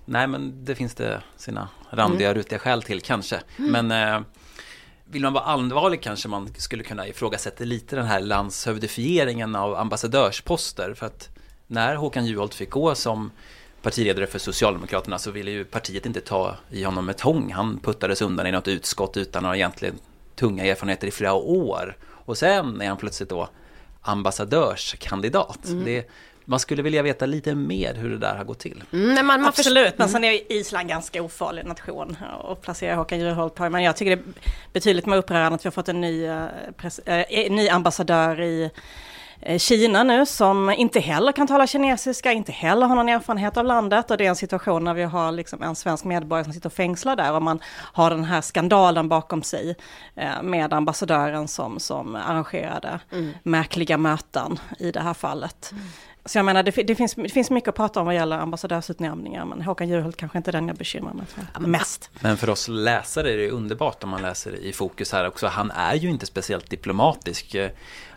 Nej, 0.06 0.28
men 0.28 0.66
det 0.66 0.76
finns 0.76 0.96
det 0.96 1.22
sina 1.38 1.68
randiga, 1.90 2.34
rutiga 2.34 2.60
skäl 2.60 2.84
till 2.84 3.02
kanske. 3.02 3.42
Men 3.58 3.92
eh, 3.92 4.20
vill 5.06 5.22
man 5.22 5.34
vara 5.34 5.44
allvarlig 5.44 6.02
kanske 6.02 6.28
man 6.28 6.54
skulle 6.58 6.84
kunna 6.84 7.08
ifrågasätta 7.08 7.64
lite 7.64 7.96
den 7.96 8.06
här 8.06 8.20
landshövdifieringen 8.20 9.56
av 9.56 9.76
ambassadörsposter. 9.76 10.94
För 10.94 11.06
att 11.06 11.30
när 11.72 11.96
Håkan 11.96 12.26
Juholt 12.26 12.54
fick 12.54 12.70
gå 12.70 12.96
som 12.96 13.32
partiledare 13.82 14.28
för 14.28 14.40
Socialdemokraterna 14.40 15.18
så 15.18 15.32
ville 15.32 15.52
ju 15.52 15.66
partiet 15.66 16.06
inte 16.06 16.22
ta 16.22 16.56
i 16.70 16.84
honom 16.84 17.06
med 17.06 17.18
tång. 17.18 17.52
Han 17.52 17.80
puttades 17.80 18.22
undan 18.22 18.48
i 18.48 18.52
något 18.52 18.68
utskott 18.68 19.18
utan 19.18 19.44
några 19.44 19.56
egentligen 19.56 19.96
tunga 20.36 20.66
erfarenheter 20.66 21.08
i 21.08 21.12
flera 21.12 21.34
år. 21.34 21.98
Och 22.10 22.38
sen 22.38 22.82
är 22.82 22.88
han 22.88 22.98
plötsligt 22.98 23.30
då 23.30 23.50
ambassadörskandidat. 24.02 25.60
Det, 25.86 26.10
man 26.46 26.60
skulle 26.60 26.82
vilja 26.82 27.02
veta 27.02 27.26
lite 27.26 27.56
mer 27.56 27.94
hur 27.94 28.10
det 28.10 28.18
där 28.18 28.36
har 28.36 28.44
gått 28.44 28.60
till. 28.60 28.84
Mm, 28.94 29.26
man, 29.26 29.46
Absolut, 29.46 29.98
men 29.98 30.10
sen 30.10 30.24
är 30.24 30.32
ju 30.32 30.40
Island 30.50 30.90
ganska 30.90 31.24
ofarlig 31.24 31.66
nation 31.66 32.18
att 32.44 32.62
placera 32.62 32.96
Håkan 32.96 33.20
Juholt 33.20 33.56
på. 33.56 33.70
Men 33.70 33.84
jag 33.84 33.96
tycker 33.96 34.16
det 34.16 34.22
är 34.22 34.34
betydligt 34.74 35.06
mer 35.06 35.18
upprörande 35.18 35.56
att 35.56 35.66
vi 35.66 35.68
har 35.68 35.72
fått 35.72 35.90
en 35.90 36.02
ny, 36.02 36.28
pres- 36.78 37.26
eh, 37.30 37.52
ny 37.52 37.70
ambassadör 37.70 38.42
i 38.42 38.72
Kina 39.58 40.04
nu 40.04 40.26
som 40.26 40.70
inte 40.70 41.00
heller 41.00 41.32
kan 41.32 41.48
tala 41.48 41.68
kinesiska, 41.68 42.32
inte 42.32 42.52
heller 42.52 42.88
har 42.88 42.96
någon 42.96 43.10
erfarenhet 43.10 43.58
av 43.58 43.66
landet 43.66 44.12
och 44.12 44.18
det 44.18 44.26
är 44.26 44.30
en 44.30 44.36
situation 44.36 44.84
när 44.84 44.94
vi 44.94 45.04
har 45.04 45.32
liksom 45.32 45.64
en 45.64 45.76
svensk 45.76 46.04
medborgare 46.04 46.44
som 46.44 46.54
sitter 46.54 46.70
och 46.70 46.74
fängslar 46.74 47.16
där 47.16 47.34
och 47.34 47.42
man 47.42 47.60
har 47.74 48.10
den 48.10 48.24
här 48.24 48.42
skandalen 48.42 49.10
bakom 49.10 49.44
sig 49.44 49.76
eh, 50.16 50.42
med 50.44 50.74
ambassadören 50.74 51.48
som, 51.48 51.80
som 51.80 52.16
arrangerade 52.16 53.00
märkliga 53.44 53.98
möten 53.98 54.60
i 54.80 54.92
det 54.92 55.00
här 55.00 55.14
fallet. 55.14 55.74
Så 56.26 56.38
jag 56.38 56.46
menar, 56.46 56.64
det, 56.64 56.72
det, 56.72 56.96
finns, 56.96 57.16
det 57.16 57.30
finns 57.30 57.50
mycket 57.50 57.70
att 57.70 57.76
prata 57.76 58.00
om 58.00 58.06
vad 58.06 58.16
gäller 58.16 58.38
ambassadörsutnämningar, 58.38 59.46
men 59.46 59.62
Håkan 59.62 59.90
Juholt 59.90 60.18
kanske 60.18 60.38
inte 60.38 60.50
är 60.50 60.52
den 60.52 60.68
jag 60.68 60.78
bekymrar 60.78 61.14
mig 61.14 61.26
för 61.26 61.62
mest. 61.62 62.10
Men 62.20 62.38
för 62.38 62.50
oss 62.50 62.68
läsare 62.68 63.34
är 63.34 63.38
det 63.38 63.50
underbart 63.50 64.04
om 64.04 64.10
man 64.10 64.22
läser 64.22 64.56
i 64.56 64.74
fokus 64.74 65.12
här 65.12 65.28
också. 65.28 65.48
Han 65.48 65.72
är 65.72 65.96
ju 65.96 66.10
inte 66.10 66.26
speciellt 66.26 66.70
diplomatisk. 66.70 67.56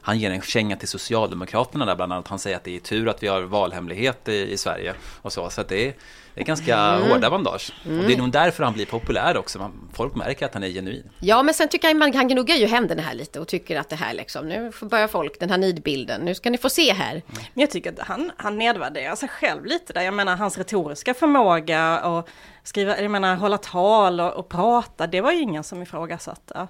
Han 0.06 0.18
ger 0.18 0.30
en 0.30 0.42
känga 0.42 0.76
till 0.76 0.88
Socialdemokraterna 0.88 1.84
där 1.84 1.96
bland 1.96 2.12
annat. 2.12 2.28
Han 2.28 2.38
säger 2.38 2.56
att 2.56 2.64
det 2.64 2.76
är 2.76 2.80
tur 2.80 3.08
att 3.08 3.22
vi 3.22 3.26
har 3.28 3.42
valhemlighet 3.42 4.28
i, 4.28 4.52
i 4.52 4.56
Sverige 4.56 4.94
och 5.22 5.32
så. 5.32 5.50
Så 5.50 5.60
att 5.60 5.68
det 5.68 5.88
är, 5.88 5.94
det 6.34 6.40
är 6.40 6.44
ganska 6.44 6.96
hårda 6.96 7.30
bandage. 7.30 7.72
Och 7.84 7.90
det 7.90 8.12
är 8.12 8.18
nog 8.18 8.30
därför 8.30 8.64
han 8.64 8.72
blir 8.72 8.86
populär 8.86 9.36
också. 9.36 9.58
Man, 9.58 9.88
folk 9.92 10.14
märker 10.14 10.46
att 10.46 10.54
han 10.54 10.62
är 10.62 10.68
genuin. 10.68 11.10
Ja, 11.20 11.42
men 11.42 11.54
sen 11.54 11.68
tycker 11.68 11.88
jag 11.88 11.96
man 11.96 12.12
kan 12.12 12.28
gnugga 12.28 12.56
ju 12.56 12.66
händerna 12.66 13.02
här 13.02 13.14
lite 13.14 13.40
och 13.40 13.48
tycker 13.48 13.78
att 13.80 13.88
det 13.88 13.96
här 13.96 14.14
liksom, 14.14 14.48
nu 14.48 14.72
får 14.72 14.86
börja 14.86 15.08
folk, 15.08 15.40
den 15.40 15.50
här 15.50 15.58
nidbilden, 15.58 16.20
nu 16.20 16.34
ska 16.34 16.50
ni 16.50 16.58
få 16.58 16.70
se 16.70 16.92
här. 16.92 17.22
Men 17.26 17.60
jag 17.60 17.70
tycker 17.70 17.92
att 17.92 17.98
han, 17.98 18.32
han 18.36 18.58
nedvärderar 18.58 19.16
sig 19.16 19.28
själv 19.28 19.64
lite 19.64 19.92
där. 19.92 20.02
Jag 20.02 20.14
menar 20.14 20.36
hans 20.36 20.58
retoriska 20.58 21.14
förmåga 21.14 22.00
och 22.04 22.28
skriva, 22.62 23.00
jag 23.00 23.10
menar 23.10 23.36
hålla 23.36 23.58
tal 23.58 24.20
och, 24.20 24.32
och 24.32 24.48
prata, 24.48 25.06
det 25.06 25.20
var 25.20 25.32
ju 25.32 25.40
ingen 25.40 25.64
som 25.64 25.82
ifrågasatte. 25.82 26.68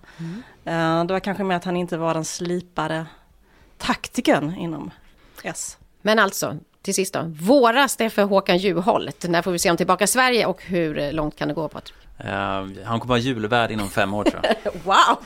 Eh, 0.64 1.04
det 1.04 1.12
var 1.12 1.20
kanske 1.20 1.44
mer 1.44 1.56
att 1.56 1.64
han 1.64 1.76
inte 1.76 1.96
var 1.96 2.14
den 2.14 2.24
slipade 2.24 3.06
taktikern 3.86 4.56
inom 4.58 4.90
S. 5.42 5.78
Men 6.02 6.18
alltså, 6.18 6.56
till 6.82 6.94
sist 6.94 7.14
då, 7.14 7.20
våras 7.40 7.96
det 7.96 8.10
för 8.10 8.22
Håkan 8.22 8.58
Juholt? 8.58 9.24
När 9.28 9.42
får 9.42 9.52
vi 9.52 9.58
se 9.58 9.70
om 9.70 9.76
tillbaka 9.76 10.04
i 10.04 10.06
Sverige 10.06 10.46
och 10.46 10.62
hur 10.62 11.12
långt 11.12 11.36
kan 11.36 11.48
det 11.48 11.54
gå 11.54 11.68
Patrik? 11.68 11.94
Eh, 12.18 12.84
han 12.84 13.00
kommer 13.00 13.06
vara 13.06 13.18
julvärd 13.18 13.70
inom 13.70 13.88
fem 13.90 14.14
år 14.14 14.24
tror 14.24 14.40
jag. 14.42 14.72
Wow! 14.84 15.16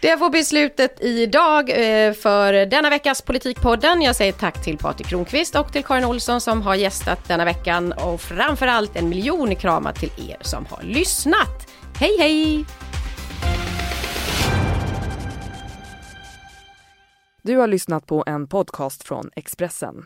Det 0.00 0.18
får 0.18 0.30
bli 0.30 0.44
slutet 0.44 1.00
idag 1.00 1.70
eh, 1.70 2.12
för 2.12 2.66
denna 2.66 2.90
veckas 2.90 3.22
Politikpodden. 3.22 4.02
Jag 4.02 4.16
säger 4.16 4.32
tack 4.32 4.64
till 4.64 4.78
Patrik 4.78 5.06
Kronqvist 5.06 5.54
och 5.54 5.72
till 5.72 5.84
Karin 5.84 6.04
Olsson 6.04 6.40
som 6.40 6.62
har 6.62 6.74
gästat 6.74 7.28
denna 7.28 7.44
veckan 7.44 7.92
och 7.92 8.20
framförallt 8.20 8.96
en 8.96 9.08
miljon 9.08 9.56
kramar 9.56 9.92
till 9.92 10.10
er 10.30 10.36
som 10.40 10.66
har 10.70 10.82
lyssnat. 10.82 11.68
Hej 11.98 12.16
hej! 12.18 12.64
Du 17.44 17.56
har 17.56 17.66
lyssnat 17.66 18.06
på 18.06 18.24
en 18.26 18.48
podcast 18.48 19.02
från 19.02 19.30
Expressen. 19.36 20.04